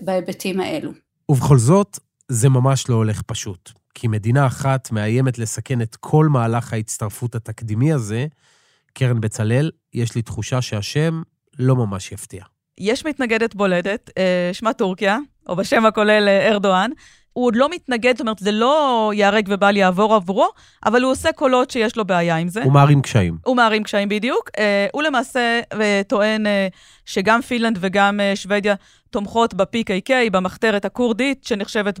בהיבטים 0.00 0.60
האלו. 0.60 0.90
ובכל 1.28 1.58
זאת, 1.58 1.98
זה 2.28 2.48
ממש 2.48 2.88
לא 2.88 2.94
הולך 2.94 3.22
פשוט, 3.22 3.70
כי 3.94 4.08
מדינה 4.08 4.46
אחת 4.46 4.90
מאיימת 4.90 5.38
לסכן 5.38 5.82
את 5.82 5.96
כל 5.96 6.26
מהלך 6.28 6.72
ההצטרפות 6.72 7.34
התקדימי 7.34 7.92
הזה. 7.92 8.26
קרן 8.92 9.20
בצלאל, 9.20 9.70
יש 9.94 10.14
לי 10.14 10.22
תחושה 10.22 10.62
שהשם 10.62 11.22
לא 11.58 11.76
ממש 11.76 12.12
יפתיע. 12.12 12.44
יש 12.78 13.06
מתנגדת 13.06 13.54
בולדת, 13.54 14.10
אה, 14.18 14.50
שמה 14.52 14.72
טורקיה, 14.72 15.18
או 15.48 15.56
בשם 15.56 15.86
הכולל 15.86 16.28
אה, 16.28 16.48
ארדואן. 16.48 16.90
הוא 17.34 17.46
עוד 17.46 17.56
לא 17.56 17.68
מתנגד, 17.70 18.12
זאת 18.12 18.20
אומרת, 18.20 18.38
זה 18.38 18.52
לא 18.52 19.10
ייהרג 19.14 19.48
ובל 19.48 19.76
יעבור 19.76 20.14
עבורו, 20.14 20.48
אבל 20.86 21.02
הוא 21.02 21.12
עושה 21.12 21.32
קולות 21.32 21.70
שיש 21.70 21.96
לו 21.96 22.04
בעיה 22.04 22.36
עם 22.36 22.48
זה. 22.48 22.62
הוא 22.62 22.72
מערים 22.72 23.02
קשיים. 23.02 23.38
הוא 23.44 23.56
מערים 23.56 23.82
קשיים 23.82 24.08
בדיוק. 24.08 24.50
הוא 24.92 25.02
למעשה 25.02 25.60
טוען 26.08 26.46
שגם 27.06 27.42
פינלנד 27.42 27.78
וגם 27.80 28.20
שוודיה 28.34 28.74
תומכות 29.14 29.54
ב-PKK, 29.54 30.10
במחתרת 30.32 30.84
הכורדית, 30.84 31.44
שנחשבת 31.44 32.00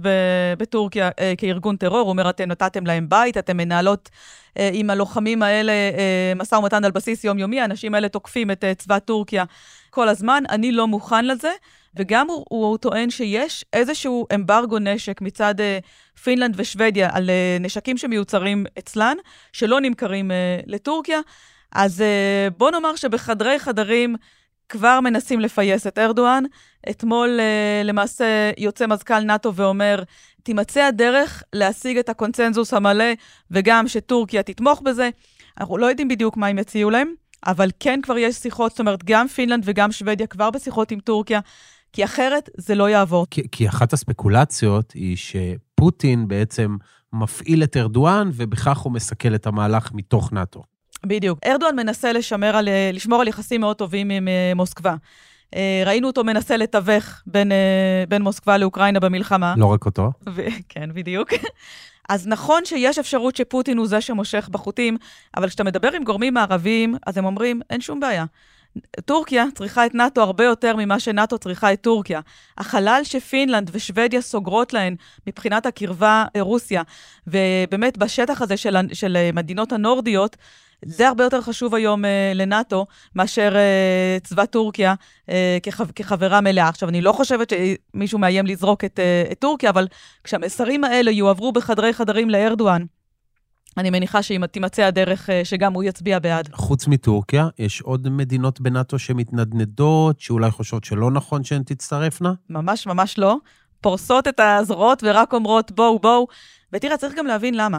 בטורקיה 0.58 1.10
אה, 1.18 1.32
כארגון 1.38 1.76
טרור. 1.76 1.98
הוא 1.98 2.08
אומר, 2.08 2.30
אתם 2.30 2.48
נתתם 2.48 2.86
להם 2.86 3.08
בית, 3.08 3.38
אתם 3.38 3.56
מנהלות 3.56 4.10
אה, 4.58 4.70
עם 4.72 4.90
הלוחמים 4.90 5.42
האלה 5.42 5.72
אה, 5.72 6.32
משא 6.36 6.54
ומתן 6.54 6.84
על 6.84 6.90
בסיס 6.90 7.24
יומיומי, 7.24 7.60
האנשים 7.60 7.94
האלה 7.94 8.08
תוקפים 8.08 8.50
את 8.50 8.64
צבא 8.78 8.98
טורקיה 8.98 9.44
כל 9.90 10.08
הזמן, 10.08 10.42
אני 10.50 10.72
לא 10.72 10.86
מוכן 10.86 11.24
לזה. 11.24 11.52
וגם 11.96 12.26
הוא, 12.26 12.44
הוא 12.48 12.78
טוען 12.78 13.10
שיש 13.10 13.64
איזשהו 13.72 14.26
אמברגו 14.34 14.78
נשק 14.78 15.20
מצד 15.20 15.54
פינלנד 16.22 16.54
ושוודיה 16.56 17.08
על 17.12 17.30
נשקים 17.60 17.96
שמיוצרים 17.96 18.66
אצלן, 18.78 19.16
שלא 19.52 19.80
נמכרים 19.80 20.30
לטורקיה. 20.66 21.20
אז 21.72 22.04
בוא 22.58 22.70
נאמר 22.70 22.96
שבחדרי 22.96 23.58
חדרים 23.58 24.16
כבר 24.68 25.00
מנסים 25.00 25.40
לפייס 25.40 25.86
את 25.86 25.98
ארדואן. 25.98 26.44
אתמול 26.90 27.40
אה, 27.40 27.82
למעשה 27.84 28.50
יוצא 28.58 28.86
מזכ"ל 28.86 29.20
נאט"ו 29.20 29.54
ואומר, 29.54 30.02
תימצא 30.42 30.82
הדרך 30.82 31.42
להשיג 31.52 31.98
את 31.98 32.08
הקונצנזוס 32.08 32.74
המלא, 32.74 33.04
וגם 33.50 33.88
שטורקיה 33.88 34.42
תתמוך 34.42 34.82
בזה. 34.82 35.10
אנחנו 35.60 35.78
לא 35.78 35.86
יודעים 35.86 36.08
בדיוק 36.08 36.36
מה 36.36 36.46
הם 36.46 36.58
יציעו 36.58 36.90
להם, 36.90 37.14
אבל 37.46 37.70
כן 37.80 38.00
כבר 38.02 38.18
יש 38.18 38.36
שיחות, 38.36 38.70
זאת 38.72 38.80
אומרת, 38.80 39.04
גם 39.04 39.28
פינלנד 39.28 39.62
וגם 39.66 39.92
שוודיה 39.92 40.26
כבר 40.26 40.50
בשיחות 40.50 40.90
עם 40.90 41.00
טורקיה, 41.00 41.40
כי 41.92 42.04
אחרת 42.04 42.50
זה 42.56 42.74
לא 42.74 42.88
יעבור. 42.88 43.26
כי, 43.30 43.42
כי 43.52 43.68
אחת 43.68 43.92
הספקולציות 43.92 44.92
היא 44.92 45.16
שפוטין 45.16 46.28
בעצם 46.28 46.76
מפעיל 47.12 47.62
את 47.62 47.76
ארדואן, 47.76 48.30
ובכך 48.32 48.78
הוא 48.78 48.92
מסכל 48.92 49.34
את 49.34 49.46
המהלך 49.46 49.92
מתוך 49.94 50.32
נאט"ו. 50.32 50.73
בדיוק. 51.04 51.38
ארדואן 51.46 51.76
מנסה 51.76 52.12
לשמר 52.12 52.56
על, 52.56 52.68
לשמור 52.92 53.20
על 53.20 53.28
יחסים 53.28 53.60
מאוד 53.60 53.76
טובים 53.76 54.10
עם 54.10 54.28
אה, 54.28 54.52
מוסקבה. 54.56 54.94
אה, 55.54 55.82
ראינו 55.86 56.06
אותו 56.06 56.24
מנסה 56.24 56.56
לתווך 56.56 57.22
בין, 57.26 57.52
אה, 57.52 58.04
בין 58.08 58.22
מוסקבה 58.22 58.58
לאוקראינה 58.58 59.00
במלחמה. 59.00 59.54
לא 59.56 59.66
רק 59.66 59.86
אותו. 59.86 60.10
ו- 60.28 60.42
כן, 60.68 60.90
בדיוק. 60.94 61.28
אז 62.08 62.26
נכון 62.26 62.64
שיש 62.64 62.98
אפשרות 62.98 63.36
שפוטין 63.36 63.78
הוא 63.78 63.86
זה 63.86 64.00
שמושך 64.00 64.48
בחוטים, 64.52 64.96
אבל 65.36 65.48
כשאתה 65.48 65.64
מדבר 65.64 65.92
עם 65.92 66.04
גורמים 66.04 66.34
מערביים, 66.34 66.96
אז 67.06 67.18
הם 67.18 67.24
אומרים, 67.24 67.60
אין 67.70 67.80
שום 67.80 68.00
בעיה. 68.00 68.24
טורקיה 69.04 69.44
צריכה 69.54 69.86
את 69.86 69.94
נאט"ו 69.94 70.20
הרבה 70.20 70.44
יותר 70.44 70.76
ממה 70.76 71.00
שנאט"ו 71.00 71.38
צריכה 71.38 71.72
את 71.72 71.80
טורקיה. 71.80 72.20
החלל 72.58 73.00
שפינלנד 73.04 73.70
ושוודיה 73.72 74.20
סוגרות 74.20 74.72
להן 74.72 74.96
מבחינת 75.26 75.66
הקרבה 75.66 76.24
לרוסיה, 76.34 76.82
ובאמת 77.26 77.98
בשטח 77.98 78.42
הזה 78.42 78.56
של, 78.56 78.76
של 78.92 79.30
מדינות 79.32 79.72
הנורדיות, 79.72 80.36
זה 80.86 81.08
הרבה 81.08 81.24
יותר 81.24 81.40
חשוב 81.40 81.74
היום 81.74 82.04
uh, 82.04 82.08
לנאט"ו 82.34 82.86
מאשר 83.16 83.54
uh, 83.54 84.26
צבא 84.26 84.44
טורקיה 84.44 84.94
uh, 85.26 85.30
כחב, 85.62 85.90
כחברה 85.90 86.40
מלאה. 86.40 86.68
עכשיו, 86.68 86.88
אני 86.88 87.00
לא 87.00 87.12
חושבת 87.12 87.52
שמישהו 87.52 88.18
מאיים 88.18 88.46
לזרוק 88.46 88.84
את, 88.84 88.98
uh, 89.28 89.32
את 89.32 89.38
טורקיה, 89.38 89.70
אבל 89.70 89.86
כשהמסרים 90.24 90.84
האלה 90.84 91.10
יועברו 91.10 91.52
בחדרי 91.52 91.92
חדרים 91.92 92.30
לארדואן, 92.30 92.84
אני 93.76 93.90
מניחה 93.90 94.22
שאם 94.22 94.46
תימצא 94.46 94.82
הדרך 94.82 95.30
שגם 95.44 95.72
הוא 95.72 95.82
יצביע 95.82 96.18
בעד. 96.18 96.48
חוץ 96.52 96.86
מטורקיה, 96.86 97.48
יש 97.58 97.80
עוד 97.80 98.08
מדינות 98.08 98.60
בנאט"ו 98.60 98.98
שמתנדנדות, 98.98 100.20
שאולי 100.20 100.50
חושבות 100.50 100.84
שלא 100.84 101.10
נכון 101.10 101.44
שהן 101.44 101.62
תצטרפנה? 101.62 102.32
ממש 102.50 102.86
ממש 102.86 103.18
לא. 103.18 103.36
פורסות 103.80 104.28
את 104.28 104.40
הזרועות 104.40 105.02
ורק 105.06 105.32
אומרות 105.32 105.72
בואו, 105.72 105.98
בואו. 105.98 106.26
ותראה, 106.72 106.96
צריך 106.96 107.14
גם 107.14 107.26
להבין 107.26 107.54
למה. 107.54 107.78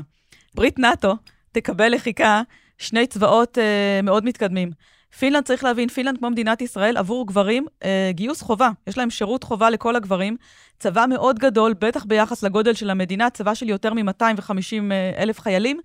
ברית 0.55 0.79
נאט"ו 0.79 1.13
תקבל 1.51 1.93
לחיקה 1.93 2.41
שני 2.77 3.07
צבאות 3.07 3.57
אה, 3.57 3.99
מאוד 4.03 4.25
מתקדמים. 4.25 4.71
פינלנד, 5.19 5.43
צריך 5.43 5.63
להבין, 5.63 5.89
פינלנד 5.89 6.17
כמו 6.17 6.29
מדינת 6.29 6.61
ישראל, 6.61 6.97
עבור 6.97 7.27
גברים, 7.27 7.65
אה, 7.83 8.09
גיוס 8.13 8.41
חובה. 8.41 8.69
יש 8.87 8.97
להם 8.97 9.09
שירות 9.09 9.43
חובה 9.43 9.69
לכל 9.69 9.95
הגברים. 9.95 10.37
צבא 10.79 11.05
מאוד 11.09 11.39
גדול, 11.39 11.73
בטח 11.79 12.05
ביחס 12.05 12.43
לגודל 12.43 12.73
של 12.73 12.89
המדינה, 12.89 13.29
צבא 13.29 13.53
של 13.53 13.69
יותר 13.69 13.93
מ-250 13.93 14.91
אה, 14.91 15.23
אלף 15.23 15.39
חיילים. 15.39 15.79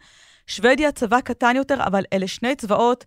שוודיה, 0.47 0.93
צבא 0.93 1.21
קטן 1.21 1.57
יותר, 1.57 1.83
אבל 1.87 2.05
אלה 2.13 2.27
שני 2.29 2.55
צבאות 2.55 3.05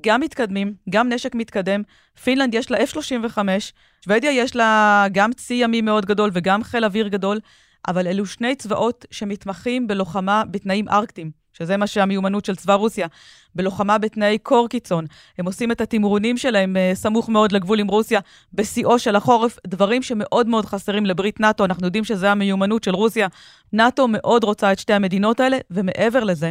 גם 0.00 0.20
מתקדמים, 0.20 0.74
גם 0.90 1.08
נשק 1.12 1.34
מתקדם. 1.34 1.82
פינלנד 2.22 2.54
יש 2.54 2.70
לה 2.70 2.78
F-35, 2.78 3.38
שוודיה 4.04 4.32
יש 4.32 4.56
לה 4.56 5.04
גם 5.12 5.32
צי 5.32 5.54
ימי 5.54 5.80
מאוד 5.80 6.06
גדול 6.06 6.30
וגם 6.32 6.64
חיל 6.64 6.84
אוויר 6.84 7.08
גדול, 7.08 7.40
אבל 7.88 8.06
אלו 8.06 8.26
שני 8.26 8.54
צבאות 8.54 9.04
שמתמחים 9.10 9.86
בלוחמה 9.86 10.42
בתנאים 10.50 10.88
ארקטיים. 10.88 11.43
שזה 11.58 11.76
מה 11.76 11.86
שהמיומנות 11.86 12.44
של 12.44 12.56
צבא 12.56 12.74
רוסיה, 12.74 13.06
בלוחמה 13.54 13.98
בתנאי 13.98 14.38
קור 14.38 14.68
קיצון. 14.68 15.04
הם 15.38 15.46
עושים 15.46 15.72
את 15.72 15.80
התמרונים 15.80 16.36
שלהם 16.36 16.76
uh, 16.76 16.96
סמוך 16.96 17.28
מאוד 17.28 17.52
לגבול 17.52 17.80
עם 17.80 17.86
רוסיה, 17.86 18.20
בשיאו 18.52 18.98
של 18.98 19.16
החורף, 19.16 19.58
דברים 19.66 20.02
שמאוד 20.02 20.48
מאוד 20.48 20.66
חסרים 20.66 21.06
לברית 21.06 21.40
נאט"ו, 21.40 21.64
אנחנו 21.64 21.86
יודעים 21.86 22.04
שזה 22.04 22.30
המיומנות 22.30 22.84
של 22.84 22.94
רוסיה. 22.94 23.28
נאט"ו 23.72 24.08
מאוד 24.08 24.44
רוצה 24.44 24.72
את 24.72 24.78
שתי 24.78 24.92
המדינות 24.92 25.40
האלה, 25.40 25.58
ומעבר 25.70 26.24
לזה, 26.24 26.50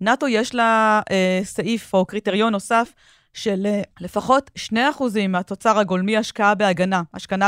נאט"ו 0.00 0.28
יש 0.28 0.54
לה 0.54 1.00
uh, 1.08 1.44
סעיף 1.44 1.94
או 1.94 2.06
קריטריון 2.06 2.52
נוסף, 2.52 2.92
של 3.34 3.66
אה, 3.66 3.82
לפחות 4.00 4.50
2% 4.72 4.74
מהתוצר 5.28 5.78
הגולמי 5.78 6.16
השקעה 6.16 6.54
בהגנה, 6.54 7.02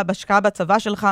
השקעה 0.08 0.40
בצבא 0.40 0.78
שלך. 0.78 1.08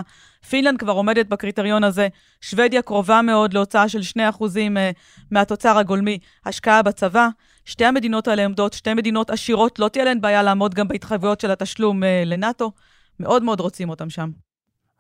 פינלנד 0.48 0.78
כבר 0.78 0.92
עומדת 0.92 1.26
בקריטריון 1.26 1.84
הזה, 1.84 2.08
שוודיה 2.40 2.82
קרובה 2.82 3.22
מאוד 3.22 3.54
להוצאה 3.54 3.88
של 3.88 4.00
2% 4.18 4.20
אה, 4.56 4.90
מהתוצר 5.30 5.78
הגולמי 5.78 6.18
השקעה 6.46 6.82
בצבא. 6.82 7.28
שתי 7.64 7.84
המדינות 7.84 8.28
האלה 8.28 8.44
עומדות, 8.44 8.72
שתי 8.72 8.94
מדינות 8.94 9.30
עשירות, 9.30 9.78
לא 9.78 9.88
תהיה 9.88 10.04
להן 10.04 10.20
בעיה 10.20 10.42
לעמוד 10.42 10.74
גם 10.74 10.88
בהתחייבויות 10.88 11.40
של 11.40 11.50
התשלום 11.50 12.04
אה, 12.04 12.22
לנאט"ו. 12.26 12.72
מאוד 13.20 13.42
מאוד 13.42 13.60
רוצים 13.60 13.90
אותם 13.90 14.10
שם. 14.10 14.30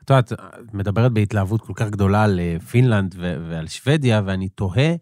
את 0.04 0.10
יודעת, 0.10 0.32
את 0.32 0.74
מדברת 0.74 1.12
בהתלהבות 1.12 1.60
כל 1.60 1.72
כך 1.76 1.90
גדולה 1.90 2.24
על 2.24 2.40
פינלנד 2.70 3.14
ועל 3.18 3.68
שוודיה, 3.68 4.22
ואני 4.24 4.48
תוהה 4.48 4.94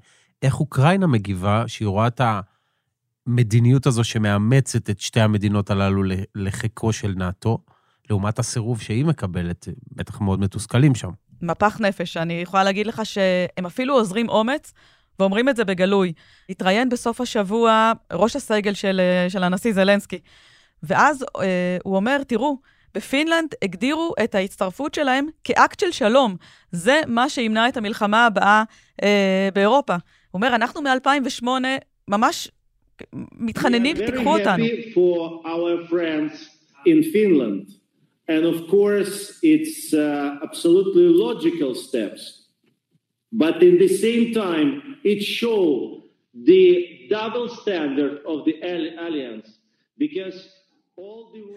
איך 0.42 0.60
אוקראינה 0.60 1.06
מגיבה 1.06 1.64
שהיא 1.66 1.88
רואה 1.88 2.06
את 2.06 2.20
ה... 2.20 2.40
המדיניות 3.28 3.87
הזו 3.87 4.04
שמאמצת 4.04 4.90
את 4.90 5.00
שתי 5.00 5.20
המדינות 5.20 5.70
הללו 5.70 6.02
לחיקו 6.35 6.92
של 6.92 7.14
נאט"ו, 7.16 7.58
לעומת 8.11 8.38
הסירוב 8.38 8.80
שהיא 8.80 9.04
מקבלת, 9.04 9.68
בטח 9.92 10.20
מאוד 10.20 10.40
מתוסכלים 10.40 10.94
שם. 10.94 11.11
מפח 11.42 11.80
נפש. 11.80 12.16
אני 12.16 12.32
יכולה 12.32 12.64
להגיד 12.64 12.87
לך 12.87 13.00
שהם 13.04 13.66
אפילו 13.66 13.94
עוזרים 13.94 14.28
אומץ, 14.28 14.73
ואומרים 15.18 15.49
את 15.49 15.56
זה 15.56 15.64
בגלוי. 15.64 16.12
התראיין 16.50 16.88
בסוף 16.88 17.20
השבוע 17.20 17.92
ראש 18.12 18.37
הסגל 18.37 18.75
של, 18.75 19.00
של 19.28 19.44
הנשיא 19.44 19.73
זלנסקי, 19.73 20.18
ואז 20.82 21.25
אה, 21.40 21.76
הוא 21.85 21.97
אומר, 21.97 22.23
תראו, 22.23 22.58
בפינלנד 22.94 23.54
הגדירו 23.62 24.14
את 24.25 24.35
ההצטרפות 24.35 24.94
שלהם 24.94 25.26
כאקט 25.44 25.80
של 25.80 25.93
שלום. 25.93 26.36
זה 26.73 27.00
מה 27.06 27.28
שימנע 27.28 27.69
את 27.69 27.76
המלחמה 27.76 28.26
הבאה 28.26 28.62
אה, 29.02 29.49
באירופה. 29.54 29.93
הוא 29.93 30.00
אומר, 30.32 30.54
אנחנו 30.54 30.82
מ-2008 30.82 31.47
ממש 32.08 32.50
מתחננים, 33.39 33.96
תיקחו 34.05 34.37
אותנו. 34.37 34.66
And 38.25 38.46
of 38.46 38.70
course, 38.70 39.39
it's 39.44 39.94
uh, 39.94 40.37
absolutely 40.42 41.07
logical 41.25 41.75
steps. 41.75 42.22
But 43.33 43.61
in 43.61 43.75
the 43.83 43.89
same 44.05 44.33
time, 44.33 44.70
it 45.03 45.22
shows 45.22 46.03
the 46.33 47.07
double 47.09 47.48
standard 47.50 48.22
of 48.25 48.46
the 48.46 48.55
alliance 48.61 49.50
because 49.98 50.37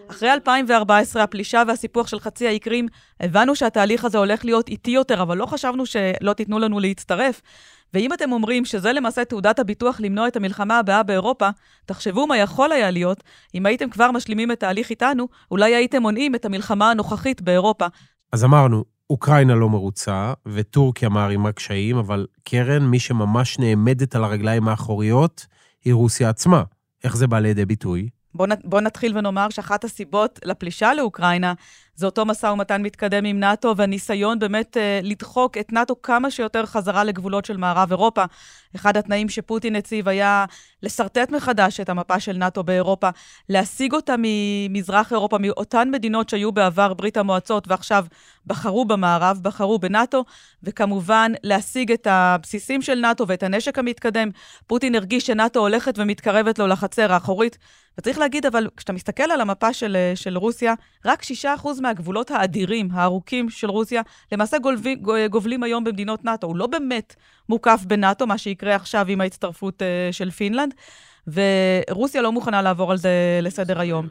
אחרי 0.08 0.34
2014, 0.34 1.23
הפלישה 1.23 1.63
והסיפוח 1.67 2.08
של 2.08 2.19
חצי 2.19 2.47
האי 2.47 2.60
קרים, 2.60 2.88
הבנו 3.19 3.56
שהתהליך 3.56 4.06
הזה 4.06 4.17
הולך 4.17 4.45
להיות 4.45 4.69
איטי 4.69 4.91
יותר, 4.91 5.21
אבל 5.21 5.38
לא 5.38 5.45
חשבנו 5.45 5.86
שלא 5.86 6.34
תיתנו 6.34 6.60
לנו 6.60 6.80
להצטרף. 6.80 7.41
ואם 7.93 8.13
אתם 8.13 8.32
אומרים 8.32 8.65
שזה 8.65 8.93
למעשה 8.93 9.25
תעודת 9.25 9.60
הביטוח 9.60 9.99
למנוע 9.99 10.27
את 10.27 10.36
המלחמה 10.36 10.80
הבאה 10.80 11.04
באירופה, 11.04 11.49
תחשבו 11.86 12.27
מה 12.27 12.38
יכול 12.38 12.71
היה 12.71 12.91
להיות 12.91 13.23
אם 13.56 13.65
הייתם 13.65 13.89
כבר 13.89 14.12
משלימים 14.12 14.51
את 14.51 14.63
ההליך 14.63 14.89
איתנו, 14.89 15.27
אולי 15.51 15.75
הייתם 15.75 16.01
מונעים 16.01 16.36
את 16.36 16.45
המלחמה 16.45 16.91
הנוכחית 16.91 17.41
באירופה. 17.41 17.86
אז 18.32 18.43
אמרנו, 18.43 18.84
אוקראינה 19.10 19.56
לא 19.56 19.69
מרוצה, 19.69 20.34
וטורקיה 20.45 21.10
מערימה 21.10 21.51
קשיים, 21.51 21.97
אבל 21.97 22.27
קרן, 22.43 22.84
מי 22.84 22.99
שממש 22.99 23.60
נעמדת 23.60 24.15
על 24.15 24.23
הרגליים 24.23 24.67
האחוריות, 24.67 25.45
היא 25.86 25.93
רוסיה 25.93 26.30
עצמה. 26.30 26.63
איך 27.04 27.17
זה 27.17 27.27
בא 27.27 27.39
לידי 27.39 27.65
ביטוי? 27.65 28.10
בואו 28.35 28.49
בוא 28.63 28.81
נתחיל 28.81 29.17
ונאמר 29.17 29.49
שאחת 29.49 29.83
הסיבות 29.83 30.39
לפלישה 30.45 30.93
לאוקראינה 30.93 31.53
זה 32.01 32.05
אותו 32.05 32.25
משא 32.25 32.45
ומתן 32.45 32.81
מתקדם 32.81 33.25
עם 33.25 33.39
נאט"ו, 33.39 33.73
והניסיון 33.77 34.39
באמת 34.39 34.77
אה, 34.77 34.99
לדחוק 35.03 35.57
את 35.57 35.73
נאט"ו 35.73 36.01
כמה 36.01 36.31
שיותר 36.31 36.65
חזרה 36.65 37.03
לגבולות 37.03 37.45
של 37.45 37.57
מערב 37.57 37.91
אירופה. 37.91 38.23
אחד 38.75 38.97
התנאים 38.97 39.29
שפוטין 39.29 39.75
הציב 39.75 40.07
היה 40.07 40.45
לשרטט 40.83 41.31
מחדש 41.31 41.79
את 41.79 41.89
המפה 41.89 42.19
של 42.19 42.33
נאט"ו 42.37 42.63
באירופה, 42.63 43.09
להשיג 43.49 43.93
אותה 43.93 44.15
ממזרח 44.17 45.11
אירופה, 45.11 45.37
מאותן 45.37 45.89
מדינות 45.91 46.29
שהיו 46.29 46.51
בעבר 46.51 46.93
ברית 46.93 47.17
המועצות 47.17 47.67
ועכשיו 47.67 48.05
בחרו 48.45 48.85
במערב, 48.85 49.39
בחרו 49.41 49.79
בנאט"ו, 49.79 50.23
וכמובן 50.63 51.31
להשיג 51.43 51.91
את 51.91 52.07
הבסיסים 52.09 52.81
של 52.81 52.95
נאט"ו 52.95 53.27
ואת 53.27 53.43
הנשק 53.43 53.79
המתקדם. 53.79 54.29
פוטין 54.67 54.95
הרגיש 54.95 55.25
שנאט"ו 55.25 55.59
הולכת 55.59 55.93
ומתקרבת 55.97 56.59
לו 56.59 56.67
לחצר 56.67 57.13
האחורית. 57.13 57.57
וצריך 57.97 58.17
להגיד, 58.17 58.45
אבל 58.45 58.67
כשאתה 58.77 58.93
מסתכל 58.93 59.31
על 59.31 59.41
המפה 59.41 59.73
של, 59.73 59.95
אה, 59.95 60.15
של 60.15 60.37
רוסיה, 60.37 60.73
רק 61.05 61.23
6% 61.23 61.81
מהגבולות 61.90 62.30
האדירים, 62.30 62.88
הארוכים 62.92 63.50
של 63.50 63.70
רוסיה, 63.70 64.02
למעשה 64.32 64.59
גולבים, 64.59 65.02
גובלים 65.30 65.62
היום 65.62 65.85
במדינות 65.85 66.24
נאט"ו. 66.24 66.46
הוא 66.46 66.56
לא 66.56 66.66
באמת 66.66 67.14
מוקף 67.48 67.80
בנאט"ו, 67.87 68.26
מה 68.26 68.38
שיקרה 68.38 68.74
עכשיו 68.74 69.06
עם 69.09 69.20
ההצטרפות 69.20 69.82
uh, 69.82 70.12
של 70.12 70.30
פינלנד, 70.30 70.74
ורוסיה 71.26 72.22
לא 72.22 72.32
מוכנה 72.32 72.62
לעבור 72.62 72.90
על 72.90 72.96
זה 72.96 73.40
לסדר 73.42 73.80
היום. 73.80 74.09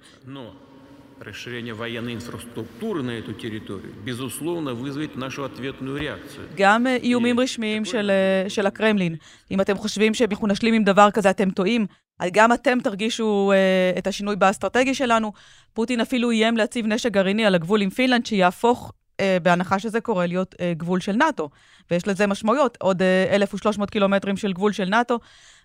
расширение 1.19 1.73
военной 1.73 2.13
инфраструктуры 2.13 3.01
на 3.01 3.11
эту 3.11 3.33
территорию, 3.33 3.93
безусловно, 4.03 4.73
вызовет 4.73 5.15
нашу 5.15 5.43
ответную 5.43 5.97
реакцию. 5.97 6.47
גם 6.55 6.87
איומים 6.87 7.39
רשמיים 7.39 7.85
של, 7.85 8.11
של 8.47 8.65
הקרמלין. 8.65 9.15
אם 9.51 9.61
אתם 9.61 9.77
חושבים 9.77 10.13
שאנחנו 10.13 10.47
נשלים 10.47 10.73
עם 10.73 10.83
דבר 10.83 11.11
כזה, 11.11 11.29
אתם 11.29 11.51
טועים. 11.51 11.85
גם 12.32 12.52
אתם 12.52 12.78
תרגישו 12.80 13.52
אה, 13.52 13.98
את 13.98 14.06
השינוי 14.06 14.36
באסטרטגיה 14.36 14.94
שלנו. 14.94 15.32
פוטין 15.72 16.00
אפילו 16.00 16.30
איים 16.30 16.56
להציב 16.56 16.86
נשק 16.86 17.12
גרעיני 17.12 17.46
על 17.46 17.54
הגבול 17.54 17.82
עם 17.82 17.90
פינלנד, 17.90 18.26
שיהפוך, 18.26 18.92
אה, 18.92 19.24
בהנחה 19.42 19.78
שזה 19.78 20.00
קורה, 20.00 20.26
להיות 20.26 20.54
אה, 20.54 20.58
גבול 20.76 21.00
של 21.00 21.12
נאט"ו. 21.12 21.48
ויש 21.90 22.08
לזה 22.08 22.26
משמעויות, 22.26 22.78
עוד 22.80 23.02
אה, 23.02 23.34
1,300 23.34 23.90
קילומטרים 23.90 24.36
של 24.36 24.52
גבול 24.52 24.72
של 24.72 24.84
נאט"ו. 24.84 25.18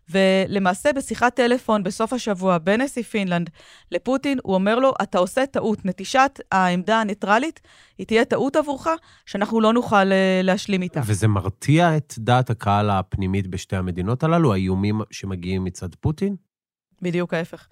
ולמעשה 0.10 0.94
בשיחת 0.94 1.36
טלפון 1.36 1.84
בסוף 1.84 2.14
השבוע 2.14 2.58
בין 2.58 2.82
נשיא 2.82 3.04
פינלנד 3.04 3.50
לפוטין, 3.92 4.40
הוא 4.44 4.56
אומר 4.56 4.80
לו, 4.80 4.94
אתה 5.02 5.18
עושה 5.18 5.46
טעות, 5.46 5.86
נטישת 5.86 6.40
העמדה 6.52 7.02
הניטרלית, 7.02 7.62
היא 7.98 8.08
תהיה 8.08 8.26
טעות 8.26 8.56
עבורך, 8.56 8.88
שאנחנו 9.26 9.62
לא 9.62 9.74
נוכל 9.74 10.04
להשלים 10.44 10.82
איתה. 10.82 11.02
וזה 11.06 11.28
מרתיע 11.28 11.98
את 11.98 12.14
דעת 12.18 12.50
הקהל 12.50 12.90
הפנימית 12.90 13.48
בשתי 13.48 13.76
המדינות 13.76 14.24
הללו, 14.24 14.54
האיומים 14.54 15.02
שמגיעים 15.12 15.64
מצד 15.64 15.96
פוטין? 15.96 16.36
בדיוק 17.02 17.34
ההפך. 17.34 17.68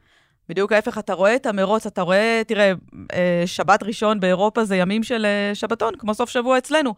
בדיוק 0.50 0.72
ההפך, 0.72 0.98
אתה 0.98 1.14
רואה 1.14 1.36
את 1.36 1.46
המרוץ, 1.46 1.86
אתה 1.86 2.02
רואה, 2.02 2.42
תראה, 2.48 2.72
אה, 3.14 3.44
שבת 3.46 3.84
ראשון 3.84 4.20
באירופה 4.20 4.66
זה 4.66 4.76
ימים 4.76 5.04
של 5.04 5.26
אה, 5.26 5.56
שבתון, 5.56 5.94
כמו 5.98 6.14
סוף 6.14 6.30
שבוע 6.30 6.58
אצלנו. 6.58 6.94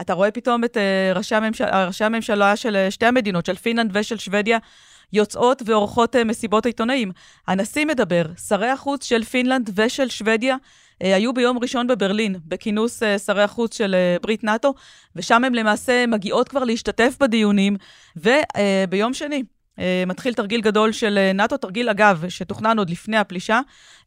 אתה 0.00 0.12
רואה 0.12 0.30
פתאום 0.30 0.64
את 0.64 0.76
אה, 0.76 1.12
ראשי, 1.14 1.34
הממשל, 1.34 1.64
ראשי 1.64 2.04
הממשלה 2.04 2.56
של 2.56 2.86
שתי 2.90 3.06
המדינות, 3.06 3.46
של 3.46 3.56
פינלנד 3.56 3.96
ושל 3.96 4.18
שוודיה, 4.18 4.58
יוצאות 5.12 5.62
ועורכות 5.66 6.16
מסיבות 6.16 6.66
עיתונאים. 6.66 7.12
הנשיא 7.46 7.84
מדבר, 7.84 8.22
שרי 8.48 8.68
החוץ 8.68 9.04
של 9.04 9.24
פינלנד 9.24 9.70
ושל 9.74 10.08
שוודיה 10.08 10.56
היו 11.00 11.32
ביום 11.32 11.58
ראשון 11.58 11.86
בברלין, 11.86 12.36
בכינוס 12.46 13.02
שרי 13.26 13.42
החוץ 13.42 13.76
של 13.76 13.96
ברית 14.22 14.44
נאט"ו, 14.44 14.74
ושם 15.16 15.44
הן 15.44 15.54
למעשה 15.54 16.06
מגיעות 16.06 16.48
כבר 16.48 16.64
להשתתף 16.64 17.16
בדיונים, 17.20 17.76
וביום 18.16 19.14
שני, 19.14 19.42
מתחיל 20.06 20.34
תרגיל 20.34 20.60
גדול 20.60 20.92
של 20.92 21.18
אה, 21.18 21.32
נאט"ו, 21.32 21.56
תרגיל 21.56 21.88
אגב, 21.88 22.24
שתוכנן 22.28 22.78
עוד 22.78 22.90
לפני 22.90 23.16
הפלישה, 23.16 23.60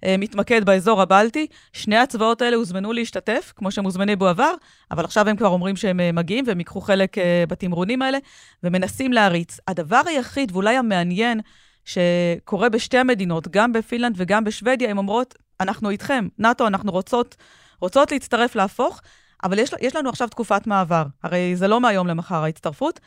אה, 0.05 0.15
מתמקד 0.17 0.63
באזור 0.65 1.01
הבלטי. 1.01 1.47
שני 1.73 1.97
הצבאות 1.97 2.41
האלה 2.41 2.55
הוזמנו 2.55 2.93
להשתתף, 2.93 3.53
כמו 3.55 3.71
שהם 3.71 3.85
הוזמנו 3.85 4.17
בעבר, 4.17 4.53
אבל 4.91 5.05
עכשיו 5.05 5.29
הם 5.29 5.35
כבר 5.35 5.47
אומרים 5.47 5.75
שהם 5.75 6.15
מגיעים 6.15 6.45
והם 6.47 6.59
ייקחו 6.59 6.81
חלק 6.81 7.15
בתמרונים 7.47 8.01
האלה, 8.01 8.17
ומנסים 8.63 9.13
להריץ. 9.13 9.59
הדבר 9.67 10.01
היחיד, 10.05 10.51
ואולי 10.51 10.77
המעניין, 10.77 11.41
שקורה 11.85 12.69
בשתי 12.69 12.97
המדינות, 12.97 13.47
גם 13.47 13.73
בפינלנד 13.73 14.15
וגם 14.17 14.43
בשוודיה, 14.43 14.89
הן 14.89 14.97
אומרות, 14.97 15.35
אנחנו 15.59 15.89
איתכם, 15.89 16.27
נאט"ו, 16.39 16.67
אנחנו 16.67 16.91
רוצות, 16.91 17.35
רוצות 17.81 18.11
להצטרף, 18.11 18.55
להפוך, 18.55 19.01
אבל 19.43 19.59
יש, 19.59 19.71
יש 19.81 19.95
לנו 19.95 20.09
עכשיו 20.09 20.27
תקופת 20.27 20.67
מעבר. 20.67 21.03
הרי 21.23 21.55
זה 21.55 21.67
לא 21.67 21.81
מהיום 21.81 22.07
למחר 22.07 22.43
ההצטרפות. 22.43 22.99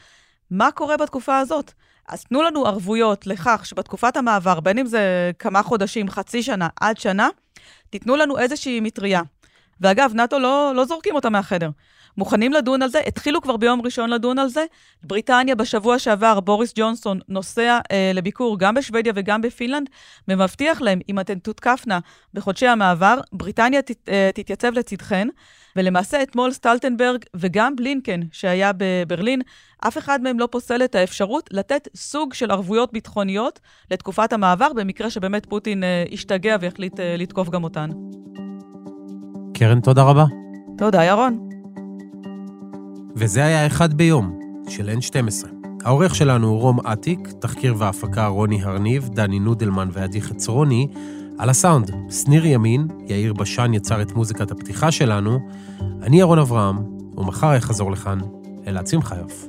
מה 0.50 0.70
קורה 0.70 0.96
בתקופה 0.96 1.38
הזאת? 1.38 1.72
אז 2.08 2.24
תנו 2.24 2.42
לנו 2.42 2.66
ערבויות 2.66 3.26
לכך 3.26 3.66
שבתקופת 3.66 4.16
המעבר, 4.16 4.60
בין 4.60 4.78
אם 4.78 4.86
זה 4.86 5.30
כמה 5.38 5.62
חודשים, 5.62 6.08
חצי 6.08 6.42
שנה, 6.42 6.68
עד 6.80 6.96
שנה, 6.96 7.28
תיתנו 7.90 8.16
לנו 8.16 8.38
איזושהי 8.38 8.80
מטריה. 8.80 9.22
ואגב, 9.80 10.12
נאט"ו 10.14 10.38
לא, 10.38 10.72
לא 10.74 10.84
זורקים 10.84 11.14
אותה 11.14 11.30
מהחדר. 11.30 11.70
מוכנים 12.18 12.52
לדון 12.52 12.82
על 12.82 12.88
זה, 12.88 13.00
התחילו 13.06 13.40
כבר 13.40 13.56
ביום 13.56 13.80
ראשון 13.82 14.10
לדון 14.10 14.38
על 14.38 14.48
זה. 14.48 14.64
בריטניה 15.02 15.54
בשבוע 15.54 15.98
שעבר, 15.98 16.40
בוריס 16.40 16.72
ג'ונסון 16.76 17.20
נוסע 17.28 17.78
אה, 17.92 18.10
לביקור 18.14 18.58
גם 18.58 18.74
בשוודיה 18.74 19.12
וגם 19.16 19.40
בפינלנד, 19.40 19.88
ומבטיח 20.28 20.80
להם, 20.80 21.00
אם 21.08 21.20
אתן 21.20 21.38
תותקפנה 21.38 21.98
בחודשי 22.34 22.66
המעבר, 22.66 23.20
בריטניה 23.32 23.82
ת, 23.82 23.90
אה, 24.08 24.30
תתייצב 24.34 24.72
לצדכן. 24.72 25.28
ולמעשה 25.76 26.22
אתמול 26.22 26.52
סטלטנברג 26.52 27.24
וגם 27.34 27.76
בלינקן, 27.76 28.20
שהיה 28.32 28.70
בברלין, 28.76 29.42
אף 29.88 29.98
אחד 29.98 30.22
מהם 30.22 30.38
לא 30.38 30.48
פוסל 30.50 30.84
את 30.84 30.94
האפשרות 30.94 31.48
לתת 31.52 31.88
סוג 31.96 32.34
של 32.34 32.50
ערבויות 32.50 32.92
ביטחוניות 32.92 33.60
לתקופת 33.90 34.32
המעבר, 34.32 34.72
במקרה 34.72 35.10
שבאמת 35.10 35.46
פוטין 35.46 35.84
אה, 35.84 36.04
ישתגע 36.10 36.56
ויחליט 36.60 37.00
אה, 37.00 37.16
לתקוף 37.18 37.48
גם 37.48 37.64
אותן. 37.64 37.90
קרן, 39.54 39.80
תודה 39.80 40.02
רבה. 40.02 40.24
תודה, 40.78 41.04
ירון. 41.04 41.55
וזה 43.18 43.44
היה 43.44 43.66
אחד 43.66 43.94
ביום, 43.94 44.38
של 44.68 44.90
N12. 44.98 45.46
העורך 45.84 46.14
שלנו 46.14 46.48
הוא 46.48 46.60
רום 46.60 46.80
אטיק, 46.80 47.28
תחקיר 47.38 47.74
והפקה 47.78 48.26
רוני 48.26 48.62
הרניב, 48.62 49.08
דני 49.08 49.38
נודלמן 49.38 49.88
ועדי 49.92 50.22
חצרוני, 50.22 50.88
על 51.38 51.50
הסאונד, 51.50 51.90
שניר 52.10 52.46
ימין, 52.46 52.88
יאיר 53.06 53.32
בשן 53.32 53.74
יצר 53.74 54.02
את 54.02 54.12
מוזיקת 54.12 54.50
הפתיחה 54.50 54.90
שלנו, 54.92 55.38
אני 56.02 56.20
ירון 56.20 56.38
אברהם, 56.38 56.76
ומחר 57.16 57.56
אחזור 57.56 57.92
לכאן, 57.92 58.18
אלעד 58.66 58.86
שמחיוף. 58.86 59.48